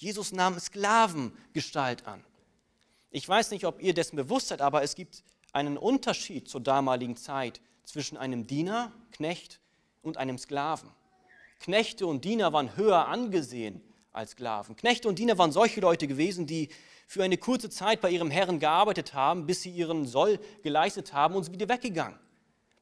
Jesus 0.00 0.32
nahm 0.32 0.58
Sklavengestalt 0.58 2.06
an. 2.06 2.24
Ich 3.10 3.28
weiß 3.28 3.50
nicht, 3.50 3.66
ob 3.66 3.82
ihr 3.82 3.92
dessen 3.92 4.16
bewusst 4.16 4.48
seid, 4.48 4.62
aber 4.62 4.82
es 4.82 4.94
gibt 4.94 5.22
einen 5.52 5.76
Unterschied 5.76 6.48
zur 6.48 6.62
damaligen 6.62 7.16
Zeit 7.16 7.60
zwischen 7.84 8.16
einem 8.16 8.46
Diener, 8.46 8.92
Knecht 9.12 9.60
und 10.00 10.16
einem 10.16 10.38
Sklaven. 10.38 10.88
Knechte 11.58 12.06
und 12.06 12.24
Diener 12.24 12.54
waren 12.54 12.76
höher 12.76 13.08
angesehen 13.08 13.82
als 14.10 14.30
Sklaven. 14.30 14.74
Knechte 14.74 15.06
und 15.06 15.18
Diener 15.18 15.36
waren 15.36 15.52
solche 15.52 15.82
Leute 15.82 16.08
gewesen, 16.08 16.46
die 16.46 16.70
für 17.06 17.22
eine 17.22 17.36
kurze 17.36 17.68
Zeit 17.68 18.00
bei 18.00 18.10
ihrem 18.10 18.30
Herrn 18.30 18.58
gearbeitet 18.58 19.12
haben, 19.12 19.44
bis 19.44 19.60
sie 19.60 19.70
ihren 19.70 20.06
Soll 20.06 20.38
geleistet 20.62 21.12
haben 21.12 21.34
und 21.34 21.44
sind 21.44 21.52
wieder 21.52 21.68
weggegangen. 21.68 22.18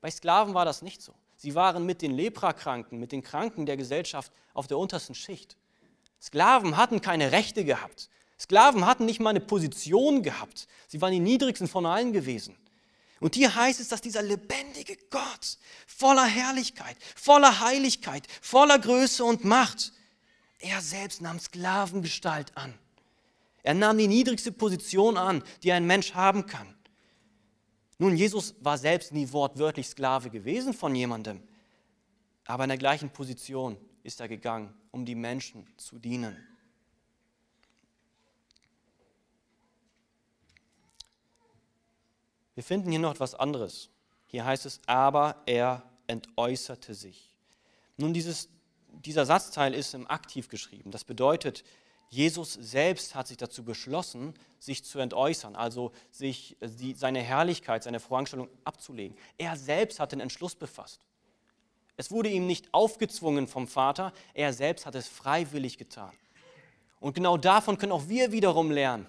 Bei 0.01 0.11
Sklaven 0.11 0.55
war 0.55 0.65
das 0.65 0.83
nicht 0.83 1.03
so. 1.03 1.15
Sie 1.35 1.57
waren 1.57 1.85
mit 1.85 2.01
den 2.01 2.13
Leprakranken, 2.13 3.01
mit 3.01 3.11
den 3.11 3.25
Kranken 3.25 3.67
der 3.67 3.77
Gesellschaft 3.77 4.31
auf 4.55 4.69
der 4.69 4.79
untersten 4.79 5.17
Schicht. 5.17 5.57
Sklaven 6.21 6.77
hatten 6.77 7.01
keine 7.01 7.33
Rechte 7.33 7.65
gehabt. 7.65 8.09
Sklaven 8.41 8.87
hatten 8.87 9.07
nicht 9.07 9.21
mal 9.21 9.31
eine 9.31 9.41
Position 9.41 10.23
gehabt. 10.23 10.69
Sie 10.87 11.01
waren 11.01 11.13
die 11.13 11.21
niedrigsten 11.21 11.69
von 11.69 11.87
allen 11.87 12.13
gewesen. 12.13 12.57
Und 13.21 13.35
hier 13.35 13.55
heißt 13.55 13.81
es, 13.81 13.89
dass 13.89 14.01
dieser 14.01 14.23
lebendige 14.23 14.97
Gott 15.11 15.59
voller 15.87 16.27
Herrlichkeit, 16.27 16.97
voller 17.17 17.61
Heiligkeit, 17.61 18.27
voller 18.41 18.79
Größe 18.79 19.25
und 19.25 19.45
Macht, 19.45 19.93
er 20.61 20.81
selbst 20.81 21.21
nahm 21.21 21.39
Sklavengestalt 21.39 22.57
an. 22.57 22.75
Er 23.63 23.75
nahm 23.75 23.99
die 23.99 24.09
niedrigste 24.09 24.53
Position 24.53 25.17
an, 25.17 25.43
die 25.63 25.73
ein 25.73 25.87
Mensch 25.87 26.15
haben 26.15 26.47
kann. 26.47 26.75
Nun, 27.99 28.17
Jesus 28.17 28.55
war 28.61 28.79
selbst 28.79 29.13
nie 29.13 29.31
wortwörtlich 29.33 29.89
Sklave 29.89 30.31
gewesen 30.31 30.73
von 30.73 30.95
jemandem, 30.95 31.43
aber 32.45 32.65
in 32.65 32.69
der 32.69 32.79
gleichen 32.79 33.11
Position 33.11 33.77
ist 34.09 34.21
er 34.21 34.29
gegangen, 34.29 34.75
um 34.91 35.05
die 35.05 35.15
Menschen 35.15 35.67
zu 35.77 35.99
dienen. 35.99 36.35
Wir 42.55 42.65
finden 42.65 42.91
hier 42.91 42.99
noch 42.99 43.13
etwas 43.13 43.35
anderes. 43.35 43.91
Hier 44.27 44.47
heißt 44.47 44.65
es, 44.65 44.81
aber 44.87 45.43
er 45.45 45.89
entäußerte 46.07 46.95
sich. 46.95 47.31
Nun, 47.99 48.15
dieses, 48.15 48.49
dieser 48.89 49.27
Satzteil 49.27 49.75
ist 49.75 49.93
im 49.93 50.09
Aktiv 50.11 50.49
geschrieben. 50.49 50.91
Das 50.91 51.05
bedeutet, 51.05 51.63
Jesus 52.09 52.55
selbst 52.55 53.15
hat 53.15 53.29
sich 53.29 53.37
dazu 53.37 53.63
beschlossen, 53.63 54.33
sich 54.59 54.85
zu 54.85 54.99
entäußern, 54.99 55.55
also 55.55 55.93
sich 56.11 56.57
die, 56.63 56.95
seine 56.95 57.21
Herrlichkeit, 57.21 57.83
seine 57.83 58.01
Voranstellung 58.01 58.49
abzulegen. 58.65 59.19
Er 59.37 59.55
selbst 59.57 60.01
hat 60.01 60.13
den 60.13 60.21
Entschluss 60.21 60.55
befasst. 60.55 61.08
Es 61.99 62.13
wurde 62.13 62.29
ihm 62.29 62.47
nicht 62.47 62.73
aufgezwungen 62.73 63.49
vom 63.49 63.67
Vater, 63.67 64.13
er 64.33 64.53
selbst 64.53 64.87
hat 64.87 64.95
es 64.95 65.09
freiwillig 65.09 65.79
getan. 65.79 66.13
Und 67.01 67.15
genau 67.15 67.37
davon 67.37 67.77
können 67.77 67.91
auch 67.91 68.09
wir 68.09 68.31
wiederum 68.31 68.71
lernen, 68.71 69.05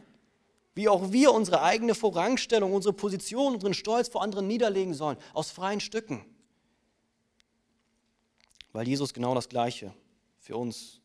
wie 0.74 0.90
auch 0.90 1.12
wir 1.12 1.32
unsere 1.32 1.62
eigene 1.62 1.94
Vorangstellung, 1.94 2.74
unsere 2.74 2.94
Position, 2.94 3.54
unseren 3.54 3.76
Stolz 3.76 4.10
vor 4.10 4.24
anderen 4.24 4.48
niederlegen 4.48 4.96
sollen, 4.96 5.20
aus 5.36 5.52
freien 5.52 5.80
Stücken. 5.80 6.26
Weil 8.74 8.88
Jesus 8.88 9.14
genau 9.14 9.36
das 9.36 9.50
Gleiche 9.50 9.94
für 10.40 10.58
uns 10.58 11.00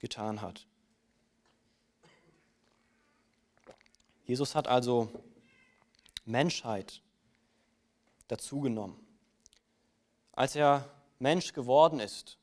getan 0.00 0.42
hat. 0.42 0.66
Jesus 4.26 4.54
hat 4.54 4.68
also 4.68 5.10
Menschheit 6.26 7.00
dazugenommen. 8.26 9.07
Als 10.38 10.54
er 10.54 10.88
Mensch 11.18 11.52
geworden 11.52 11.98
ist, 11.98 12.38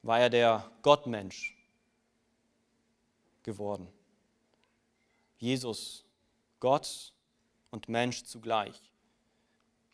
war 0.00 0.18
er 0.18 0.30
der 0.30 0.64
Gottmensch 0.80 1.58
geworden. 3.42 3.86
Jesus, 5.36 6.06
Gott 6.58 7.12
und 7.70 7.86
Mensch 7.86 8.24
zugleich. 8.24 8.80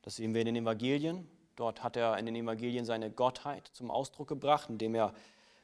Das 0.02 0.14
sehen 0.14 0.32
wir 0.32 0.42
in 0.42 0.46
den 0.46 0.62
Evangelien. 0.62 1.28
Dort 1.56 1.82
hat 1.82 1.96
er 1.96 2.16
in 2.18 2.26
den 2.26 2.36
Evangelien 2.36 2.84
seine 2.84 3.10
Gottheit 3.10 3.66
zum 3.72 3.90
Ausdruck 3.90 4.28
gebracht, 4.28 4.70
indem 4.70 4.94
er 4.94 5.12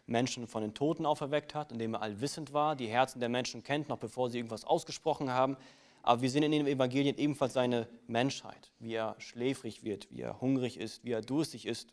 Menschen 0.07 0.49
von 0.49 0.63
den 0.63 0.75
Toten 0.75 1.07
auferweckt 1.07 1.55
hat, 1.55 1.71
indem 1.71 1.95
er 1.95 2.03
allwissend 2.03 2.53
war, 2.53 2.75
die 2.75 2.89
Herzen 2.89 3.21
der 3.21 3.29
Menschen 3.29 3.63
kennt, 3.63 3.89
noch 3.89 3.99
bevor 3.99 4.29
sie 4.29 4.39
irgendwas 4.39 4.65
ausgesprochen 4.65 5.31
haben. 5.31 5.57
Aber 6.03 6.23
wir 6.23 6.31
sehen 6.31 6.43
in 6.43 6.53
den 6.53 6.67
Evangelien 6.67 7.17
ebenfalls 7.17 7.53
seine 7.53 7.89
Menschheit, 8.07 8.71
wie 8.79 8.95
er 8.95 9.17
schläfrig 9.19 9.85
wird, 9.85 10.11
wie 10.11 10.23
er 10.23 10.41
hungrig 10.41 10.79
ist, 10.79 11.05
wie 11.05 11.13
er 11.13 11.21
durstig 11.21 11.67
ist, 11.67 11.93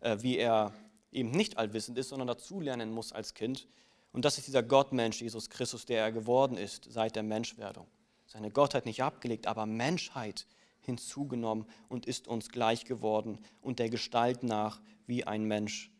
äh, 0.00 0.16
wie 0.20 0.38
er 0.38 0.72
eben 1.12 1.30
nicht 1.30 1.58
allwissend 1.58 1.98
ist, 1.98 2.08
sondern 2.08 2.28
dazulernen 2.28 2.92
muss 2.92 3.12
als 3.12 3.34
Kind. 3.34 3.68
Und 4.12 4.24
das 4.24 4.38
ist 4.38 4.46
dieser 4.46 4.62
Gottmensch, 4.62 5.20
Jesus 5.20 5.50
Christus, 5.50 5.84
der 5.84 6.00
er 6.00 6.12
geworden 6.12 6.56
ist 6.56 6.86
seit 6.90 7.16
der 7.16 7.22
Menschwerdung. 7.22 7.86
Seine 8.26 8.50
Gottheit 8.50 8.86
nicht 8.86 9.02
abgelegt, 9.02 9.46
aber 9.46 9.66
Menschheit 9.66 10.46
hinzugenommen 10.80 11.66
und 11.88 12.06
ist 12.06 12.28
uns 12.28 12.48
gleich 12.48 12.84
geworden 12.84 13.38
und 13.60 13.78
der 13.78 13.90
Gestalt 13.90 14.42
nach 14.42 14.80
wie 15.06 15.24
ein 15.24 15.44
Mensch 15.44 15.90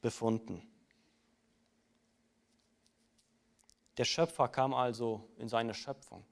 befunden. 0.00 0.62
Der 3.96 4.04
Schöpfer 4.04 4.48
kam 4.48 4.74
also 4.74 5.28
in 5.38 5.48
seine 5.48 5.74
Schöpfung. 5.74 6.24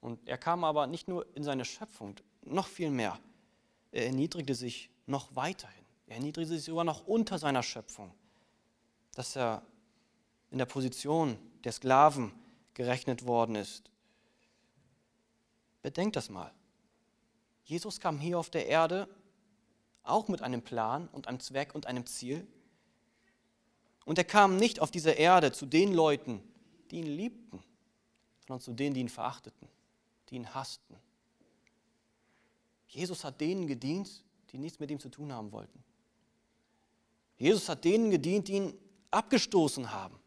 Und 0.00 0.28
er 0.28 0.38
kam 0.38 0.64
aber 0.64 0.86
nicht 0.86 1.08
nur 1.08 1.26
in 1.34 1.42
seine 1.42 1.64
Schöpfung, 1.64 2.16
noch 2.42 2.66
viel 2.66 2.90
mehr. 2.90 3.18
Er 3.90 4.06
erniedrigte 4.06 4.54
sich 4.54 4.90
noch 5.06 5.34
weiterhin. 5.34 5.84
Er 6.06 6.16
erniedrigte 6.16 6.54
sich 6.54 6.64
sogar 6.64 6.84
noch 6.84 7.06
unter 7.06 7.38
seiner 7.38 7.62
Schöpfung, 7.62 8.12
dass 9.14 9.36
er 9.36 9.62
in 10.50 10.58
der 10.58 10.66
Position 10.66 11.38
der 11.64 11.72
Sklaven 11.72 12.32
gerechnet 12.74 13.26
worden 13.26 13.56
ist. 13.56 13.90
Bedenkt 15.82 16.16
das 16.16 16.28
mal. 16.28 16.52
Jesus 17.64 17.98
kam 17.98 18.18
hier 18.18 18.38
auf 18.38 18.50
der 18.50 18.66
Erde 18.66 19.08
auch 20.02 20.28
mit 20.28 20.42
einem 20.42 20.62
Plan 20.62 21.08
und 21.08 21.28
einem 21.28 21.40
Zweck 21.40 21.74
und 21.74 21.86
einem 21.86 22.06
Ziel. 22.06 22.46
Und 24.04 24.18
er 24.18 24.24
kam 24.24 24.56
nicht 24.56 24.80
auf 24.80 24.90
diese 24.90 25.10
Erde 25.10 25.52
zu 25.52 25.66
den 25.66 25.94
Leuten, 25.94 26.42
die 26.90 26.98
ihn 26.98 27.06
liebten, 27.06 27.62
sondern 28.46 28.60
zu 28.60 28.72
denen, 28.72 28.94
die 28.94 29.00
ihn 29.00 29.08
verachteten, 29.08 29.68
die 30.28 30.36
ihn 30.36 30.54
hassten. 30.54 30.96
Jesus 32.88 33.24
hat 33.24 33.40
denen 33.40 33.66
gedient, 33.66 34.22
die 34.52 34.58
nichts 34.58 34.78
mit 34.78 34.90
ihm 34.90 35.00
zu 35.00 35.08
tun 35.08 35.32
haben 35.32 35.50
wollten. 35.52 35.82
Jesus 37.36 37.68
hat 37.68 37.84
denen 37.84 38.10
gedient, 38.10 38.48
die 38.48 38.52
ihn 38.52 38.74
abgestoßen 39.10 39.90
haben, 39.90 40.18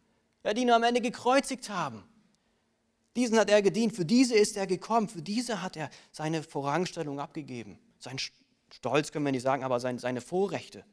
ja, 0.44 0.54
die 0.54 0.64
ihn 0.64 0.72
am 0.72 0.84
Ende 0.84 1.00
gekreuzigt 1.00 1.70
haben. 1.70 2.04
Diesen 3.16 3.40
hat 3.40 3.50
er 3.50 3.62
gedient, 3.62 3.96
für 3.96 4.06
diese 4.06 4.36
ist 4.36 4.58
er 4.58 4.68
gekommen, 4.68 5.08
für 5.08 5.22
diese 5.22 5.62
hat 5.62 5.76
er 5.76 5.90
seine 6.12 6.44
Vorrangstellung 6.44 7.20
abgegeben. 7.20 7.80
Sein 8.00 8.20
Stolz 8.70 9.12
können 9.12 9.26
wir 9.26 9.32
nicht 9.32 9.42
sagen, 9.42 9.64
aber 9.64 9.80
seine 9.80 10.22
Vorrechte, 10.22 10.84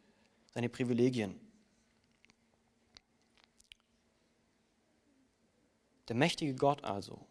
seine 0.52 0.68
Privilegien. 0.68 1.38
Der 6.08 6.16
mächtige 6.16 6.54
Gott 6.54 6.84
also 6.84 7.26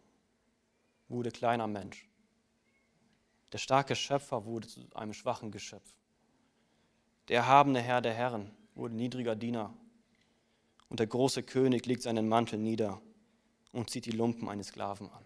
wurde 1.08 1.32
kleiner 1.32 1.68
Mensch. 1.68 2.08
Der 3.52 3.60
starke 3.60 3.96
Schöpfer 3.96 4.46
wurde 4.46 4.68
zu 4.68 4.82
einem 4.96 5.14
schwachen 5.14 5.52
Geschöpf. 5.52 5.94
Der 7.28 7.38
erhabene 7.38 7.82
Herr 7.82 8.02
der 8.02 8.14
Herren 8.14 8.52
wurde 8.74 8.96
niedriger 8.96 9.36
Diener. 9.36 9.74
Und 10.90 11.00
der 11.00 11.08
große 11.08 11.44
König 11.44 11.86
legt 11.86 12.02
seinen 12.02 12.28
Mantel 12.28 12.60
nieder 12.60 13.02
und 13.72 13.90
zieht 13.90 14.06
die 14.06 14.12
Lumpen 14.12 14.50
eines 14.50 14.68
Sklaven 14.68 15.10
an. 15.12 15.26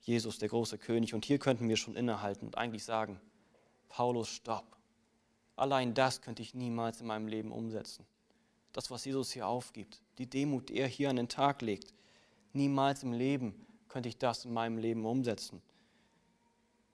Jesus, 0.00 0.38
der 0.38 0.48
große 0.48 0.78
König. 0.78 1.14
Und 1.14 1.24
hier 1.24 1.38
könnten 1.38 1.68
wir 1.68 1.76
schon 1.76 1.96
innehalten 1.96 2.46
und 2.46 2.58
eigentlich 2.58 2.84
sagen, 2.84 3.20
Paulus, 3.88 4.28
stopp. 4.28 4.76
Allein 5.56 5.94
das 5.94 6.20
könnte 6.20 6.42
ich 6.42 6.54
niemals 6.54 7.00
in 7.00 7.06
meinem 7.06 7.28
Leben 7.28 7.52
umsetzen. 7.52 8.04
Das, 8.74 8.90
was 8.90 9.04
Jesus 9.06 9.32
hier 9.32 9.46
aufgibt, 9.46 10.02
die 10.18 10.26
Demut, 10.28 10.68
die 10.68 10.76
er 10.76 10.88
hier 10.88 11.08
an 11.08 11.16
den 11.16 11.28
Tag 11.28 11.62
legt, 11.62 11.94
niemals 12.52 13.02
im 13.02 13.12
Leben 13.12 13.54
könnte 13.88 14.08
ich 14.10 14.18
das 14.18 14.44
in 14.44 14.52
meinem 14.52 14.76
Leben 14.76 15.06
umsetzen. 15.06 15.62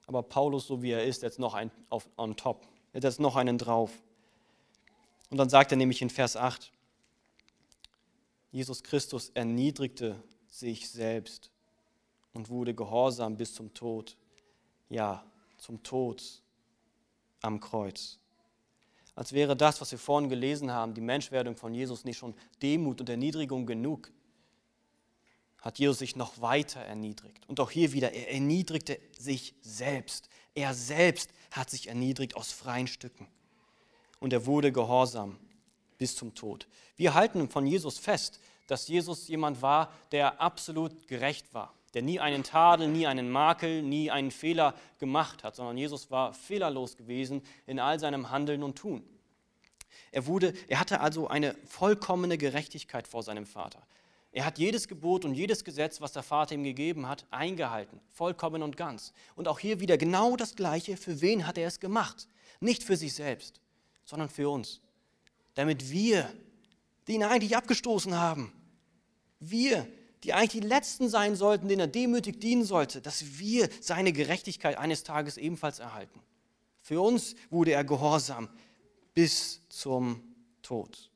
Aber 0.05 0.23
Paulus, 0.23 0.67
so 0.67 0.81
wie 0.83 0.91
er 0.91 1.03
ist, 1.03 1.23
jetzt 1.23 1.39
noch 1.39 1.55
einen 1.55 1.71
auf, 1.89 2.07
on 2.17 2.37
top. 2.37 2.67
Setzt 2.93 3.19
noch 3.19 3.35
einen 3.35 3.57
drauf. 3.57 3.91
Und 5.29 5.37
dann 5.37 5.49
sagt 5.49 5.71
er 5.71 5.77
nämlich 5.77 6.01
in 6.01 6.09
Vers 6.09 6.35
8, 6.35 6.71
Jesus 8.51 8.83
Christus 8.83 9.29
erniedrigte 9.29 10.21
sich 10.47 10.89
selbst 10.89 11.49
und 12.33 12.49
wurde 12.49 12.75
gehorsam 12.75 13.37
bis 13.37 13.55
zum 13.55 13.73
Tod. 13.73 14.17
Ja, 14.89 15.25
zum 15.57 15.81
Tod 15.81 16.43
am 17.41 17.59
Kreuz. 17.59 18.19
Als 19.15 19.33
wäre 19.33 19.55
das, 19.55 19.81
was 19.81 19.91
wir 19.91 19.99
vorhin 19.99 20.29
gelesen 20.29 20.71
haben, 20.71 20.93
die 20.93 21.01
Menschwerdung 21.01 21.55
von 21.55 21.73
Jesus 21.73 22.05
nicht 22.05 22.17
schon 22.17 22.33
Demut 22.61 23.01
und 23.01 23.09
Erniedrigung 23.09 23.65
genug, 23.65 24.11
hat 25.59 25.79
Jesus 25.79 25.99
sich 25.99 26.15
noch 26.15 26.41
weiter 26.41 26.79
erniedrigt. 26.79 27.47
Und 27.47 27.59
auch 27.59 27.69
hier 27.69 27.91
wieder, 27.93 28.13
er 28.13 28.31
erniedrigte 28.31 28.99
sich 29.17 29.53
selbst. 29.61 30.29
Er 30.55 30.73
selbst 30.73 31.31
hat 31.51 31.69
sich 31.69 31.87
erniedrigt 31.87 32.35
aus 32.35 32.51
freien 32.51 32.87
Stücken. 32.87 33.27
Und 34.19 34.33
er 34.33 34.45
wurde 34.45 34.71
gehorsam 34.71 35.37
bis 35.97 36.15
zum 36.15 36.33
Tod. 36.33 36.67
Wir 36.95 37.13
halten 37.13 37.49
von 37.49 37.67
Jesus 37.67 37.99
fest, 37.99 38.39
dass 38.67 38.87
Jesus 38.87 39.27
jemand 39.27 39.61
war, 39.61 39.93
der 40.11 40.41
absolut 40.41 41.07
gerecht 41.07 41.53
war 41.53 41.75
der 41.93 42.01
nie 42.01 42.19
einen 42.19 42.43
Tadel, 42.43 42.87
nie 42.87 43.07
einen 43.07 43.29
Makel, 43.29 43.81
nie 43.81 44.11
einen 44.11 44.31
Fehler 44.31 44.75
gemacht 44.99 45.43
hat, 45.43 45.55
sondern 45.55 45.77
Jesus 45.77 46.09
war 46.09 46.33
fehlerlos 46.33 46.95
gewesen 46.95 47.41
in 47.65 47.79
all 47.79 47.99
seinem 47.99 48.29
Handeln 48.29 48.63
und 48.63 48.77
Tun. 48.77 49.03
Er, 50.11 50.25
wurde, 50.25 50.53
er 50.67 50.79
hatte 50.79 51.01
also 51.01 51.27
eine 51.27 51.55
vollkommene 51.65 52.37
Gerechtigkeit 52.37 53.07
vor 53.07 53.23
seinem 53.23 53.45
Vater. 53.45 53.81
Er 54.33 54.45
hat 54.45 54.57
jedes 54.57 54.87
Gebot 54.87 55.25
und 55.25 55.33
jedes 55.33 55.63
Gesetz, 55.65 55.99
was 55.99 56.13
der 56.13 56.23
Vater 56.23 56.55
ihm 56.55 56.63
gegeben 56.63 57.07
hat, 57.07 57.25
eingehalten, 57.31 57.99
vollkommen 58.11 58.63
und 58.63 58.77
ganz. 58.77 59.13
Und 59.35 59.47
auch 59.47 59.59
hier 59.59 59.81
wieder 59.81 59.97
genau 59.97 60.37
das 60.37 60.55
Gleiche, 60.55 60.95
für 60.95 61.19
wen 61.19 61.45
hat 61.47 61.57
er 61.57 61.67
es 61.67 61.81
gemacht? 61.81 62.27
Nicht 62.61 62.83
für 62.83 62.95
sich 62.95 63.13
selbst, 63.13 63.59
sondern 64.05 64.29
für 64.29 64.49
uns. 64.49 64.79
Damit 65.55 65.91
wir, 65.91 66.31
die 67.07 67.13
ihn 67.13 67.23
eigentlich 67.23 67.57
abgestoßen 67.57 68.17
haben, 68.17 68.53
wir, 69.41 69.85
die 70.23 70.33
eigentlich 70.33 70.61
die 70.61 70.67
Letzten 70.67 71.09
sein 71.09 71.35
sollten, 71.35 71.67
denen 71.67 71.81
er 71.81 71.87
demütig 71.87 72.39
dienen 72.39 72.63
sollte, 72.63 73.01
dass 73.01 73.39
wir 73.39 73.69
seine 73.79 74.13
Gerechtigkeit 74.13 74.77
eines 74.77 75.03
Tages 75.03 75.37
ebenfalls 75.37 75.79
erhalten. 75.79 76.21
Für 76.81 77.01
uns 77.01 77.35
wurde 77.49 77.71
er 77.71 77.83
gehorsam 77.83 78.49
bis 79.13 79.61
zum 79.69 80.21
Tod. 80.61 81.09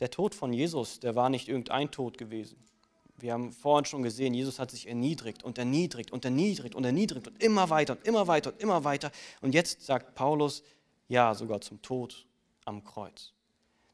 Der 0.00 0.10
Tod 0.10 0.34
von 0.34 0.52
Jesus, 0.52 0.98
der 0.98 1.14
war 1.14 1.28
nicht 1.28 1.48
irgendein 1.48 1.90
Tod 1.90 2.16
gewesen. 2.16 2.56
Wir 3.18 3.34
haben 3.34 3.52
vorhin 3.52 3.84
schon 3.84 4.02
gesehen, 4.02 4.32
Jesus 4.32 4.58
hat 4.58 4.70
sich 4.70 4.88
erniedrigt 4.88 5.42
und 5.42 5.58
erniedrigt 5.58 6.10
und 6.10 6.24
erniedrigt 6.24 6.74
und 6.74 6.84
erniedrigt 6.84 7.28
und 7.28 7.42
immer 7.42 7.68
weiter 7.68 7.92
und 7.98 8.06
immer 8.06 8.26
weiter 8.26 8.50
und 8.50 8.62
immer 8.62 8.84
weiter. 8.84 9.12
Und 9.42 9.54
jetzt 9.54 9.82
sagt 9.82 10.14
Paulus, 10.14 10.62
ja, 11.08 11.34
sogar 11.34 11.60
zum 11.60 11.82
Tod 11.82 12.26
am 12.70 12.84
Kreuz. 12.84 13.32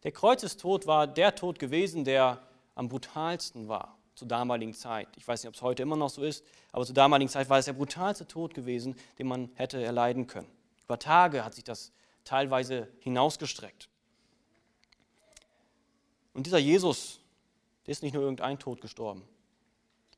Der 0.05 0.12
Kreuzestod 0.12 0.87
war 0.87 1.07
der 1.07 1.35
Tod 1.35 1.59
gewesen, 1.59 2.05
der 2.05 2.41
am 2.75 2.89
brutalsten 2.89 3.69
war 3.69 3.97
zur 4.15 4.29
damaligen 4.29 4.75
Zeit. 4.75 5.09
Ich 5.17 5.27
weiß 5.27 5.43
nicht, 5.43 5.49
ob 5.49 5.55
es 5.55 5.62
heute 5.62 5.83
immer 5.83 5.97
noch 5.97 6.11
so 6.11 6.23
ist, 6.23 6.45
aber 6.73 6.87
zur 6.87 6.95
damaligen 6.95 7.29
Zeit 7.29 7.49
war 7.51 7.59
es 7.59 7.65
der 7.65 7.73
brutalste 7.73 8.27
Tod 8.29 8.55
gewesen, 8.55 8.97
den 9.19 9.27
man 9.27 9.51
hätte 9.55 9.83
erleiden 9.83 10.27
können. 10.27 10.51
Über 10.85 10.99
Tage 10.99 11.45
hat 11.45 11.55
sich 11.55 11.65
das 11.65 11.91
teilweise 12.25 12.89
hinausgestreckt. 13.01 13.89
Und 16.35 16.47
dieser 16.47 16.59
Jesus, 16.59 17.21
der 17.87 17.93
ist 17.93 18.03
nicht 18.03 18.12
nur 18.12 18.23
irgendein 18.23 18.59
Tod 18.59 18.81
gestorben, 18.81 19.27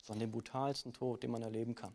sondern 0.03 0.29
den 0.29 0.33
brutalsten 0.33 0.93
Tod, 0.93 1.23
den 1.23 1.31
man 1.31 1.43
erleben 1.43 1.75
kann. 1.75 1.95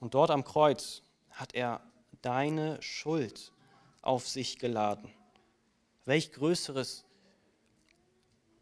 Und 0.00 0.14
dort 0.14 0.30
am 0.30 0.44
Kreuz 0.44 1.02
hat 1.30 1.54
er 1.54 1.80
deine 2.22 2.80
Schuld 2.82 3.52
auf 4.02 4.28
sich 4.28 4.58
geladen. 4.58 5.12
Welch 6.04 6.32
größeres 6.32 7.04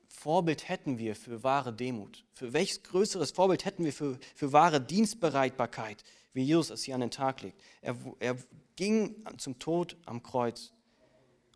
Vorbild 0.09 0.69
hätten 0.69 0.99
wir 0.99 1.15
für 1.15 1.43
wahre 1.43 1.73
Demut? 1.73 2.25
Für 2.33 2.53
welches 2.53 2.83
größeres 2.83 3.33
Vorbild 3.33 3.65
hätten 3.65 3.85
wir 3.85 3.93
für, 3.93 4.19
für 4.35 4.53
wahre 4.53 4.81
Dienstbereitbarkeit, 4.81 6.03
wie 6.33 6.43
Jesus 6.43 6.71
es 6.71 6.85
hier 6.85 6.95
an 6.95 7.03
den 7.03 7.11
Tag 7.11 7.43
legt? 7.43 7.61
Er, 7.83 7.97
er 8.21 8.37
ging 8.77 9.25
zum 9.37 9.59
Tod 9.59 9.97
am 10.07 10.23
Kreuz 10.23 10.73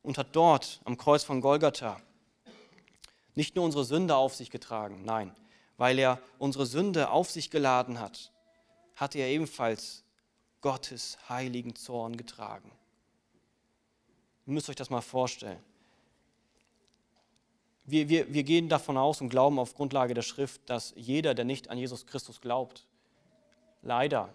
und 0.03 0.19
hat 0.19 0.37
dort 0.37 0.81
am 0.85 0.97
Kreuz 0.99 1.25
von 1.25 1.41
Golgatha 1.41 2.01
nicht 3.35 3.55
nur 3.55 3.65
unsere 3.65 3.85
Sünde 3.85 4.17
auf 4.17 4.35
sich 4.35 4.51
getragen, 4.51 5.03
nein, 5.05 5.33
weil 5.77 5.99
er 5.99 6.21
unsere 6.39 6.67
Sünde 6.67 7.11
auf 7.11 7.31
sich 7.31 7.51
geladen 7.51 8.01
hat, 8.01 8.33
hatte 8.97 9.19
er 9.19 9.29
ebenfalls 9.29 10.03
Gottes 10.61 11.19
heiligen 11.29 11.75
Zorn 11.77 12.17
getragen. 12.17 12.71
Ihr 14.47 14.53
müsst 14.55 14.69
euch 14.69 14.77
das 14.77 14.91
mal 14.91 15.01
vorstellen. 15.01 15.61
Wir, 17.85 18.09
wir, 18.09 18.33
wir 18.33 18.43
gehen 18.43 18.69
davon 18.69 18.97
aus 18.97 19.21
und 19.21 19.29
glauben 19.29 19.59
auf 19.59 19.75
Grundlage 19.75 20.15
der 20.15 20.23
Schrift, 20.23 20.61
dass 20.69 20.93
jeder, 20.97 21.35
der 21.35 21.45
nicht 21.45 21.71
an 21.71 21.79
Jesus 21.79 22.07
Christus 22.07 22.41
glaubt, 22.41 22.87
leider, 23.83 24.33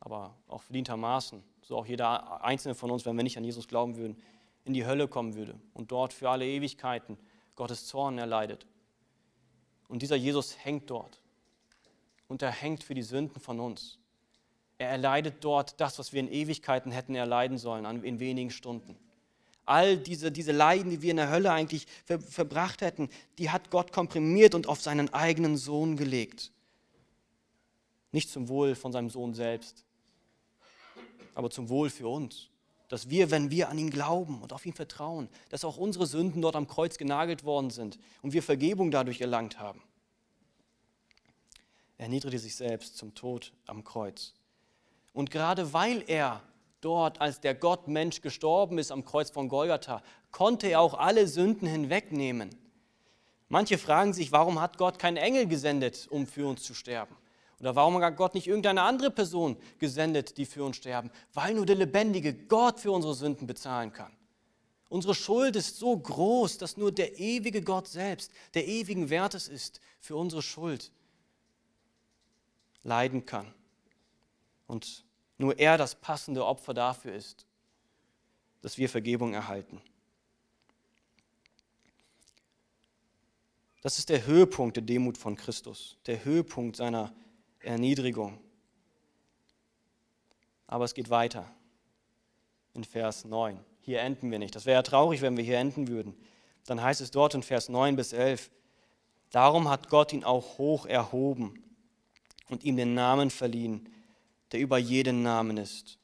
aber 0.00 0.34
auch 0.48 0.62
verdientermaßen, 0.62 1.42
so 1.62 1.78
auch 1.78 1.86
jeder 1.86 2.42
einzelne 2.42 2.74
von 2.74 2.90
uns, 2.90 3.06
wenn 3.06 3.16
wir 3.16 3.22
nicht 3.22 3.38
an 3.38 3.44
Jesus 3.44 3.68
glauben 3.68 3.96
würden, 3.96 4.20
in 4.64 4.74
die 4.74 4.84
Hölle 4.84 5.08
kommen 5.08 5.34
würde 5.34 5.54
und 5.72 5.92
dort 5.92 6.12
für 6.12 6.28
alle 6.28 6.46
Ewigkeiten 6.46 7.16
Gottes 7.54 7.86
Zorn 7.86 8.18
erleidet. 8.18 8.66
Und 9.88 10.02
dieser 10.02 10.16
Jesus 10.16 10.56
hängt 10.64 10.90
dort. 10.90 11.20
Und 12.28 12.42
er 12.42 12.50
hängt 12.50 12.84
für 12.84 12.94
die 12.94 13.02
Sünden 13.02 13.40
von 13.40 13.60
uns. 13.60 13.98
Er 14.80 14.88
erleidet 14.88 15.44
dort 15.44 15.78
das, 15.78 15.98
was 15.98 16.14
wir 16.14 16.20
in 16.20 16.32
Ewigkeiten 16.32 16.90
hätten 16.90 17.14
erleiden 17.14 17.58
sollen, 17.58 18.02
in 18.02 18.18
wenigen 18.18 18.50
Stunden. 18.50 18.96
All 19.66 19.98
diese, 19.98 20.32
diese 20.32 20.52
Leiden, 20.52 20.90
die 20.90 21.02
wir 21.02 21.10
in 21.10 21.18
der 21.18 21.28
Hölle 21.28 21.52
eigentlich 21.52 21.86
ver, 22.06 22.18
verbracht 22.18 22.80
hätten, 22.80 23.10
die 23.36 23.50
hat 23.50 23.70
Gott 23.70 23.92
komprimiert 23.92 24.54
und 24.54 24.66
auf 24.66 24.80
seinen 24.80 25.12
eigenen 25.12 25.58
Sohn 25.58 25.98
gelegt. 25.98 26.50
Nicht 28.10 28.30
zum 28.30 28.48
Wohl 28.48 28.74
von 28.74 28.90
seinem 28.90 29.10
Sohn 29.10 29.34
selbst, 29.34 29.84
aber 31.34 31.50
zum 31.50 31.68
Wohl 31.68 31.90
für 31.90 32.08
uns. 32.08 32.48
Dass 32.88 33.10
wir, 33.10 33.30
wenn 33.30 33.50
wir 33.50 33.68
an 33.68 33.76
ihn 33.76 33.90
glauben 33.90 34.40
und 34.40 34.54
auf 34.54 34.64
ihn 34.64 34.72
vertrauen, 34.72 35.28
dass 35.50 35.62
auch 35.62 35.76
unsere 35.76 36.06
Sünden 36.06 36.40
dort 36.40 36.56
am 36.56 36.66
Kreuz 36.66 36.96
genagelt 36.96 37.44
worden 37.44 37.68
sind 37.68 37.98
und 38.22 38.32
wir 38.32 38.42
Vergebung 38.42 38.90
dadurch 38.90 39.20
erlangt 39.20 39.58
haben. 39.58 39.82
Er 41.98 42.04
erniedrigte 42.04 42.38
sich 42.38 42.56
selbst 42.56 42.96
zum 42.96 43.14
Tod 43.14 43.52
am 43.66 43.84
Kreuz. 43.84 44.32
Und 45.12 45.30
gerade 45.30 45.72
weil 45.72 46.04
er 46.06 46.42
dort 46.80 47.20
als 47.20 47.40
der 47.40 47.54
Gottmensch 47.54 48.20
gestorben 48.20 48.78
ist 48.78 48.92
am 48.92 49.04
Kreuz 49.04 49.30
von 49.30 49.48
Golgatha, 49.48 50.02
konnte 50.30 50.68
er 50.68 50.80
auch 50.80 50.94
alle 50.94 51.26
Sünden 51.26 51.66
hinwegnehmen. 51.68 52.50
Manche 53.48 53.78
fragen 53.78 54.12
sich, 54.12 54.32
warum 54.32 54.60
hat 54.60 54.78
Gott 54.78 54.98
keinen 54.98 55.16
Engel 55.16 55.46
gesendet, 55.46 56.06
um 56.10 56.26
für 56.26 56.46
uns 56.46 56.62
zu 56.62 56.74
sterben? 56.74 57.16
Oder 57.58 57.74
warum 57.74 58.02
hat 58.02 58.16
Gott 58.16 58.34
nicht 58.34 58.46
irgendeine 58.46 58.82
andere 58.82 59.10
Person 59.10 59.56
gesendet, 59.78 60.38
die 60.38 60.46
für 60.46 60.64
uns 60.64 60.76
sterben? 60.76 61.10
Weil 61.34 61.54
nur 61.54 61.66
der 61.66 61.76
lebendige 61.76 62.32
Gott 62.32 62.80
für 62.80 62.92
unsere 62.92 63.14
Sünden 63.14 63.46
bezahlen 63.46 63.92
kann. 63.92 64.12
Unsere 64.88 65.14
Schuld 65.14 65.56
ist 65.56 65.76
so 65.76 65.96
groß, 65.96 66.58
dass 66.58 66.76
nur 66.76 66.90
der 66.90 67.18
ewige 67.18 67.62
Gott 67.62 67.86
selbst, 67.86 68.32
der 68.54 68.66
ewigen 68.66 69.10
Wertes 69.10 69.46
ist, 69.46 69.80
für 70.00 70.16
unsere 70.16 70.42
Schuld 70.42 70.90
leiden 72.82 73.26
kann 73.26 73.52
und 74.70 75.04
nur 75.36 75.58
er 75.58 75.76
das 75.76 75.96
passende 75.96 76.46
Opfer 76.46 76.72
dafür 76.72 77.12
ist, 77.12 77.44
dass 78.62 78.78
wir 78.78 78.88
Vergebung 78.88 79.34
erhalten. 79.34 79.82
Das 83.82 83.98
ist 83.98 84.10
der 84.10 84.26
Höhepunkt 84.26 84.76
der 84.76 84.84
Demut 84.84 85.18
von 85.18 85.36
Christus, 85.36 85.96
der 86.06 86.24
Höhepunkt 86.24 86.76
seiner 86.76 87.12
Erniedrigung. 87.60 88.38
Aber 90.66 90.84
es 90.84 90.94
geht 90.94 91.10
weiter 91.10 91.50
in 92.74 92.84
Vers 92.84 93.24
9. 93.24 93.58
Hier 93.80 94.02
enden 94.02 94.30
wir 94.30 94.38
nicht. 94.38 94.54
Das 94.54 94.66
wäre 94.66 94.78
ja 94.78 94.82
traurig, 94.82 95.20
wenn 95.22 95.36
wir 95.36 95.42
hier 95.42 95.58
enden 95.58 95.88
würden. 95.88 96.14
Dann 96.66 96.80
heißt 96.80 97.00
es 97.00 97.10
dort 97.10 97.34
in 97.34 97.42
Vers 97.42 97.70
9 97.70 97.96
bis 97.96 98.12
11, 98.12 98.50
darum 99.30 99.68
hat 99.68 99.88
Gott 99.88 100.12
ihn 100.12 100.22
auch 100.22 100.58
hoch 100.58 100.86
erhoben 100.86 101.64
und 102.48 102.62
ihm 102.62 102.76
den 102.76 102.94
Namen 102.94 103.30
verliehen, 103.30 103.88
der 104.52 104.60
über 104.60 104.78
jeden 104.78 105.22
Namen 105.22 105.56
ist, 105.56 105.98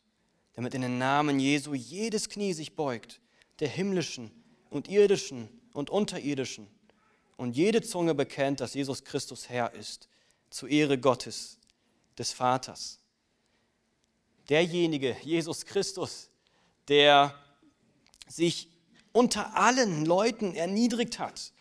damit 0.54 0.74
in 0.74 0.82
den 0.82 0.98
Namen 0.98 1.38
Jesu 1.38 1.74
jedes 1.74 2.28
Knie 2.28 2.52
sich 2.52 2.76
beugt, 2.76 3.20
der 3.60 3.68
himmlischen 3.68 4.30
und 4.70 4.88
irdischen 4.88 5.48
und 5.72 5.90
unterirdischen. 5.90 6.68
Und 7.36 7.56
jede 7.56 7.82
Zunge 7.82 8.14
bekennt, 8.14 8.60
dass 8.60 8.74
Jesus 8.74 9.04
Christus 9.04 9.48
Herr 9.48 9.74
ist, 9.74 10.08
zur 10.50 10.68
Ehre 10.68 10.98
Gottes, 10.98 11.58
des 12.16 12.32
Vaters. 12.32 12.98
Derjenige, 14.48 15.16
Jesus 15.22 15.66
Christus, 15.66 16.30
der 16.88 17.34
sich 18.28 18.70
unter 19.12 19.56
allen 19.56 20.04
Leuten 20.04 20.54
erniedrigt 20.54 21.18
hat, 21.18 21.52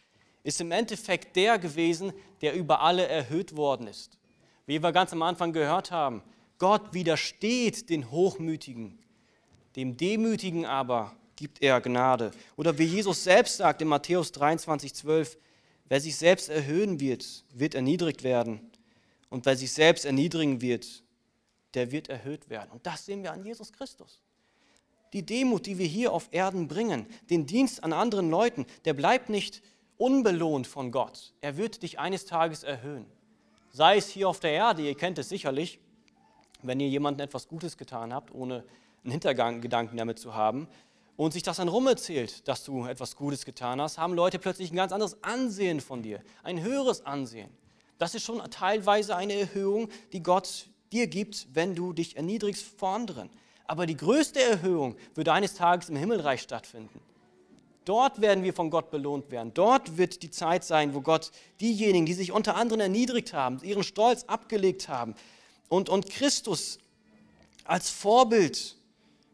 ist 0.43 0.62
im 0.62 0.71
Endeffekt 0.71 1.36
der 1.36 1.58
gewesen, 1.58 2.13
der 2.41 2.54
über 2.54 2.82
alle 2.82 3.08
erhöht 3.08 3.56
worden 3.56 3.88
ist. 3.88 4.17
Wie 4.65 4.82
wir 4.82 4.91
ganz 4.91 5.12
am 5.13 5.21
Anfang 5.24 5.54
gehört 5.54 5.91
haben, 5.91 6.21
Gott 6.57 6.93
widersteht 6.93 7.89
den 7.89 8.11
Hochmütigen, 8.11 8.97
dem 9.75 9.97
Demütigen 9.97 10.65
aber 10.65 11.15
gibt 11.35 11.61
er 11.61 11.81
Gnade. 11.81 12.31
Oder 12.55 12.77
wie 12.77 12.85
Jesus 12.85 13.23
selbst 13.23 13.57
sagt 13.57 13.81
in 13.81 13.87
Matthäus 13.87 14.31
23, 14.31 14.93
12, 14.93 15.37
wer 15.89 15.99
sich 15.99 16.15
selbst 16.15 16.49
erhöhen 16.49 16.99
wird, 16.99 17.43
wird 17.53 17.75
erniedrigt 17.75 18.23
werden. 18.23 18.61
Und 19.29 19.45
wer 19.45 19.57
sich 19.57 19.73
selbst 19.73 20.05
erniedrigen 20.05 20.61
wird, 20.61 21.03
der 21.73 21.91
wird 21.91 22.07
erhöht 22.07 22.49
werden. 22.49 22.69
Und 22.71 22.85
das 22.85 23.05
sehen 23.05 23.21
wir 23.21 23.33
an 23.33 23.43
Jesus 23.43 23.73
Christus. 23.73 24.21
Die 25.13 25.25
Demut, 25.25 25.65
die 25.65 25.77
wir 25.77 25.85
hier 25.85 26.13
auf 26.13 26.29
Erden 26.31 26.67
bringen, 26.67 27.05
den 27.29 27.45
Dienst 27.45 27.83
an 27.83 27.93
anderen 27.93 28.29
Leuten, 28.29 28.65
der 28.85 28.93
bleibt 28.93 29.29
nicht 29.29 29.61
unbelohnt 29.97 30.67
von 30.67 30.91
Gott. 30.91 31.33
Er 31.41 31.57
wird 31.57 31.83
dich 31.83 31.99
eines 31.99 32.25
Tages 32.25 32.63
erhöhen. 32.63 33.05
Sei 33.71 33.97
es 33.97 34.09
hier 34.09 34.29
auf 34.29 34.39
der 34.39 34.51
Erde, 34.51 34.83
ihr 34.83 34.95
kennt 34.95 35.17
es 35.17 35.29
sicherlich, 35.29 35.79
wenn 36.67 36.80
ihr 36.80 36.88
jemandem 36.88 37.25
etwas 37.25 37.47
Gutes 37.47 37.78
getan 37.78 38.13
habt, 38.13 38.34
ohne 38.34 38.63
einen 39.04 39.12
Hintergedanken 39.12 39.97
damit 39.97 40.19
zu 40.19 40.34
haben, 40.34 40.67
und 41.17 41.32
sich 41.32 41.43
das 41.43 41.58
dann 41.58 41.69
rumerzählt, 41.69 42.47
dass 42.47 42.63
du 42.63 42.86
etwas 42.86 43.15
Gutes 43.15 43.45
getan 43.45 43.80
hast, 43.80 43.97
haben 43.97 44.13
Leute 44.13 44.38
plötzlich 44.38 44.71
ein 44.71 44.75
ganz 44.75 44.91
anderes 44.91 45.23
Ansehen 45.23 45.80
von 45.80 46.04
dir, 46.04 46.21
ein 46.43 46.62
höheres 46.62 47.06
Ansehen. 47.06 47.49
Das 47.97 48.15
ist 48.15 48.23
schon 48.23 48.41
teilweise 48.51 49.15
eine 49.15 49.34
Erhöhung, 49.34 49.88
die 50.12 50.21
Gott 50.21 50.67
dir 50.91 51.08
gibt, 51.08 51.47
wenn 51.54 51.73
du 51.75 51.93
dich 51.93 52.17
erniedrigst 52.17 52.65
vor 52.78 52.89
anderen. 52.89 53.30
Aber 53.65 53.86
die 53.86 53.95
größte 53.95 54.41
Erhöhung 54.41 54.95
wird 55.15 55.30
eines 55.30 55.54
Tages 55.54 55.89
im 55.89 55.95
Himmelreich 55.95 56.41
stattfinden. 56.41 56.99
Dort 57.86 58.19
werden 58.19 58.43
wir 58.43 58.54
von 58.54 58.69
Gott 58.69 58.91
belohnt 58.91 59.32
werden. 59.32 59.54
Dort 59.54 59.97
wird 59.97 60.23
die 60.23 60.32
Zeit 60.32 60.63
sein, 60.63 60.93
wo 60.93 61.01
Gott 61.01 61.32
diejenigen, 61.62 62.06
die 62.06 62.13
sich 62.13 62.32
unter 62.32 62.56
anderem 62.56 62.82
erniedrigt 62.82 63.34
haben, 63.34 63.60
ihren 63.63 63.84
Stolz 63.84 64.23
abgelegt 64.23 64.89
haben 64.89 65.15
und, 65.69 65.89
und 65.89 66.10
Christus 66.10 66.80
als 67.63 67.89
Vorbild 67.89 68.75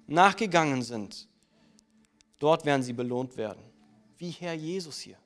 nachgegangen 0.07 0.81
sind, 0.81 1.27
dort 2.39 2.65
werden 2.65 2.83
sie 2.83 2.93
belohnt 2.93 3.37
werden. 3.37 3.61
Wie 4.17 4.29
Herr 4.31 4.53
Jesus 4.53 4.99
hier. 4.99 5.17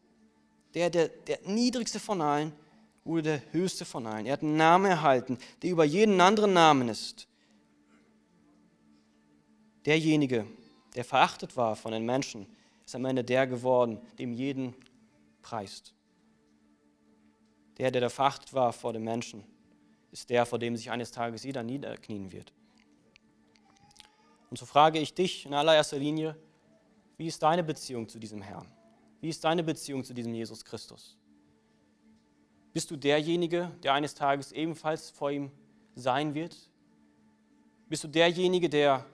Der, 0.74 0.89
der, 0.89 1.08
der 1.08 1.39
niedrigste 1.46 2.00
von 2.00 2.22
allen 2.22 2.52
wurde 3.04 3.24
der 3.24 3.41
höchste 3.54 3.86
von 3.86 4.06
allen. 4.08 4.26
Er 4.26 4.34
hat 4.34 4.41
einen 4.41 4.58
Namen 4.58 4.88
erhalten, 4.88 5.38
der 5.62 5.70
über 5.70 5.86
jeden 5.86 6.20
anderen 6.20 6.54
Namen 6.54 6.89
ist. 6.89 7.28
Derjenige, 9.86 10.48
der 10.96 11.06
verachtet 11.06 11.56
war 11.56 11.76
von 11.76 11.91
den 11.91 12.06
Menschen, 12.06 12.48
ist 12.84 12.96
am 12.96 13.06
Ende 13.06 13.24
der 13.24 13.46
geworden, 13.46 14.00
dem 14.18 14.34
jeden 14.34 14.74
preist. 15.44 15.94
Der, 17.78 17.91
der 17.91 18.10
verachtet 18.10 18.54
war 18.54 18.74
vor 18.74 18.94
den 18.94 19.04
Menschen, 19.04 19.44
ist 20.15 20.30
der, 20.30 20.45
vor 20.45 20.60
dem 20.60 20.78
sich 20.78 20.91
eines 20.91 21.12
Tages 21.12 21.43
jeder 21.43 21.62
niederknien 21.62 22.32
wird. 22.32 22.54
Und 24.49 24.58
so 24.58 24.65
frage 24.65 24.97
ich 24.97 25.13
dich 25.13 25.45
in 25.45 25.54
allererster 25.54 25.97
Linie, 25.97 26.38
wie 27.17 27.28
ist 27.28 27.43
deine 27.43 27.65
Beziehung 27.65 28.08
zu 28.08 28.17
diesem 28.17 28.41
Herrn? 28.41 28.65
Wie 29.19 29.28
ist 29.28 29.43
deine 29.43 29.62
Beziehung 29.62 30.06
zu 30.06 30.13
diesem 30.13 30.34
Jesus 30.34 30.63
Christus? 30.63 31.17
Bist 32.71 32.89
du 32.91 32.95
derjenige, 32.95 33.71
der 33.84 33.93
eines 33.93 34.15
Tages 34.15 34.54
ebenfalls 34.54 35.10
vor 35.10 35.32
ihm 35.32 35.51
sein 35.95 36.34
wird? 36.34 36.56
Bist 37.89 38.06
du 38.06 38.08
derjenige, 38.08 38.69
der 38.69 39.06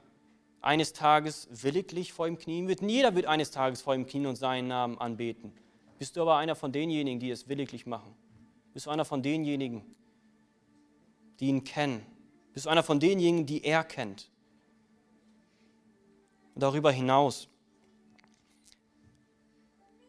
eines 0.62 0.94
Tages 0.94 1.48
williglich 1.64 2.14
vor 2.14 2.28
ihm 2.28 2.38
knien 2.38 2.68
wird? 2.68 2.84
Jeder 2.84 3.16
wird 3.16 3.26
eines 3.26 3.50
Tages 3.50 3.82
vor 3.82 3.96
ihm 3.96 4.06
knien 4.06 4.28
und 4.28 4.36
seinen 4.36 4.68
Namen 4.68 5.00
anbeten. 5.00 5.52
Bist 5.98 6.16
du 6.16 6.22
aber 6.22 6.36
einer 6.36 6.54
von 6.54 6.72
denjenigen, 6.72 7.20
die 7.20 7.32
es 7.32 7.48
williglich 7.48 7.88
machen? 7.88 8.14
Bist 8.72 8.86
du 8.86 8.92
einer 8.92 9.04
von 9.04 9.24
denjenigen, 9.24 9.84
die 11.42 11.48
ihn 11.48 11.64
kennen? 11.64 12.06
Bist 12.54 12.68
du 12.68 12.70
einer 12.70 12.84
von 12.84 13.00
denjenigen, 13.00 13.46
die 13.46 13.64
er 13.66 13.84
kennt? 13.84 14.30
Und 16.54 16.62
darüber 16.62 16.92
hinaus, 16.92 17.50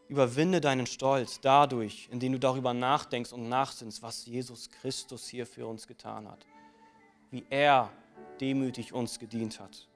überwinde 0.09 0.61
deinen 0.61 0.87
Stolz 0.87 1.41
dadurch, 1.41 2.09
indem 2.13 2.33
du 2.33 2.39
darüber 2.39 2.75
nachdenkst 2.75 3.33
und 3.33 3.49
nachsinnst, 3.49 4.03
was 4.03 4.27
Jesus 4.27 4.71
Christus 4.71 5.27
hier 5.27 5.47
für 5.47 5.67
uns 5.67 5.87
getan 5.87 6.29
hat. 6.29 6.47
Wie 7.31 7.45
er 7.49 7.91
demütig 8.41 8.93
uns 8.93 9.19
gedient 9.19 9.59
hat. 9.59 9.89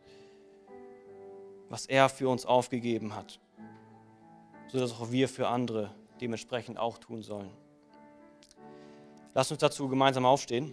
Was 1.68 1.84
er 1.84 2.08
für 2.08 2.30
uns 2.30 2.46
aufgegeben 2.46 3.14
hat. 3.14 3.40
Sodass 4.68 4.92
auch 4.92 5.10
wir 5.10 5.28
für 5.28 5.48
andere 5.48 5.94
dementsprechend 6.20 6.78
auch 6.78 6.96
tun 6.96 7.22
sollen. 7.22 7.50
Lass 9.34 9.50
uns 9.50 9.60
dazu 9.60 9.86
gemeinsam 9.88 10.24
aufstehen 10.24 10.72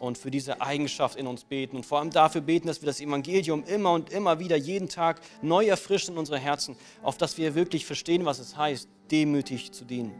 und 0.00 0.16
für 0.16 0.30
diese 0.30 0.62
Eigenschaft 0.62 1.16
in 1.16 1.26
uns 1.26 1.44
beten 1.44 1.76
und 1.76 1.84
vor 1.84 1.98
allem 1.98 2.10
dafür 2.10 2.40
beten, 2.40 2.66
dass 2.66 2.80
wir 2.80 2.86
das 2.86 3.02
Evangelium 3.02 3.62
immer 3.64 3.92
und 3.92 4.10
immer 4.10 4.38
wieder 4.38 4.56
jeden 4.56 4.88
Tag 4.88 5.20
neu 5.42 5.66
erfrischen 5.66 6.14
in 6.14 6.18
unsere 6.18 6.38
Herzen, 6.38 6.74
auf 7.02 7.18
dass 7.18 7.36
wir 7.36 7.54
wirklich 7.54 7.84
verstehen, 7.84 8.24
was 8.24 8.38
es 8.38 8.56
heißt, 8.56 8.88
demütig 9.10 9.72
zu 9.72 9.84
dienen. 9.84 10.14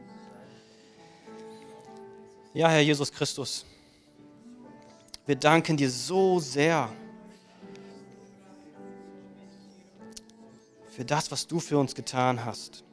Ja, 2.53 2.69
Herr 2.69 2.83
Jesus 2.83 3.11
Christus, 3.11 3.65
wir 5.25 5.37
danken 5.37 5.79
dir 5.79 5.91
so 5.91 6.39
sehr 6.41 6.93
für 10.91 11.07
das, 11.07 11.31
was 11.31 11.47
du 11.47 11.59
für 11.59 11.79
uns 11.79 11.95
getan 11.95 12.45
hast, 12.45 12.85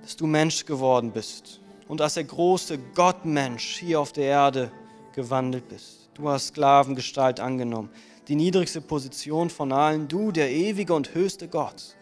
dass 0.00 0.16
du 0.16 0.26
Mensch 0.26 0.64
geworden 0.64 1.12
bist 1.12 1.60
und 1.88 2.00
als 2.00 2.14
der 2.14 2.24
große 2.24 2.78
Gottmensch 2.94 3.78
hier 3.78 4.00
auf 4.00 4.12
der 4.12 4.24
Erde 4.24 4.72
gewandelt 5.14 5.68
bist. 5.68 6.10
Du 6.14 6.28
hast 6.28 6.48
Sklavengestalt 6.48 7.40
angenommen, 7.40 7.90
die 8.28 8.34
niedrigste 8.34 8.80
Position 8.80 9.50
von 9.50 9.72
allen, 9.72 10.08
du, 10.08 10.32
der 10.32 10.50
ewige 10.50 10.94
und 10.94 11.14
höchste 11.14 11.48
Gott. 11.48 11.96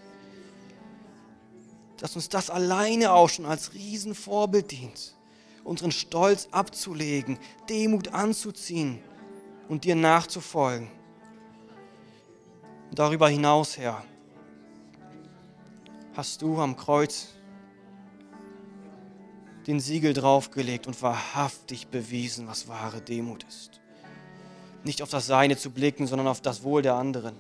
Dass 1.99 2.17
uns 2.17 2.29
das 2.29 2.51
alleine 2.51 3.13
auch 3.13 3.29
schon 3.29 3.45
als 3.45 3.75
Riesenvorbild 3.75 4.71
dient, 4.71 5.15
unseren 5.65 5.93
Stolz 5.93 6.49
abzulegen, 6.51 7.39
Demut 7.69 8.09
anzuziehen 8.09 9.01
und 9.69 9.85
dir 9.85 9.95
nachzufolgen. 9.95 10.89
Und 12.91 12.99
darüber 12.99 13.29
hinaus, 13.29 13.77
Herr, 13.77 14.05
hast 16.15 16.43
du 16.43 16.61
am 16.61 16.77
Kreuz 16.77 17.29
den 19.67 19.81
Siegel 19.81 20.13
draufgelegt 20.13 20.87
und 20.87 21.01
wahrhaftig 21.03 21.89
bewiesen, 21.89 22.47
was 22.47 22.69
wahre 22.69 23.01
Demut 23.01 23.45
ist. 23.45 23.81
Nicht 24.85 25.01
auf 25.01 25.09
das 25.09 25.27
Seine 25.27 25.57
zu 25.57 25.71
blicken, 25.71 26.07
sondern 26.07 26.29
auf 26.29 26.43
das 26.43 26.63
Wohl 26.63 26.83
der 26.83 26.95
anderen. 26.95 27.35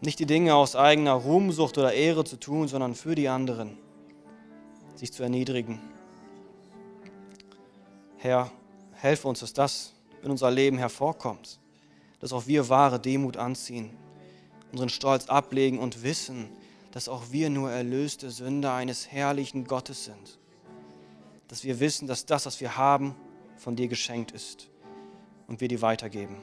Nicht 0.00 0.20
die 0.20 0.26
Dinge 0.26 0.54
aus 0.54 0.76
eigener 0.76 1.14
Ruhmsucht 1.14 1.78
oder 1.78 1.92
Ehre 1.92 2.24
zu 2.24 2.36
tun, 2.36 2.68
sondern 2.68 2.94
für 2.94 3.14
die 3.14 3.28
anderen, 3.28 3.76
sich 4.94 5.12
zu 5.12 5.24
erniedrigen. 5.24 5.80
Herr, 8.18 8.50
helfe 8.92 9.26
uns, 9.26 9.40
dass 9.40 9.52
das 9.52 9.94
in 10.22 10.30
unser 10.30 10.50
Leben 10.50 10.78
hervorkommt, 10.78 11.58
dass 12.20 12.32
auch 12.32 12.46
wir 12.46 12.68
wahre 12.68 13.00
Demut 13.00 13.36
anziehen, 13.36 13.90
unseren 14.70 14.88
Stolz 14.90 15.26
ablegen 15.26 15.78
und 15.78 16.04
wissen, 16.04 16.48
dass 16.92 17.08
auch 17.08 17.24
wir 17.30 17.50
nur 17.50 17.70
erlöste 17.70 18.30
Sünder 18.30 18.74
eines 18.74 19.10
herrlichen 19.10 19.64
Gottes 19.64 20.04
sind 20.04 20.38
dass 21.48 21.64
wir 21.64 21.80
wissen, 21.80 22.06
dass 22.06 22.26
das, 22.26 22.46
was 22.46 22.60
wir 22.60 22.76
haben, 22.76 23.14
von 23.56 23.76
dir 23.76 23.88
geschenkt 23.88 24.32
ist 24.32 24.68
und 25.46 25.60
wir 25.60 25.68
dir 25.68 25.82
weitergeben. 25.82 26.36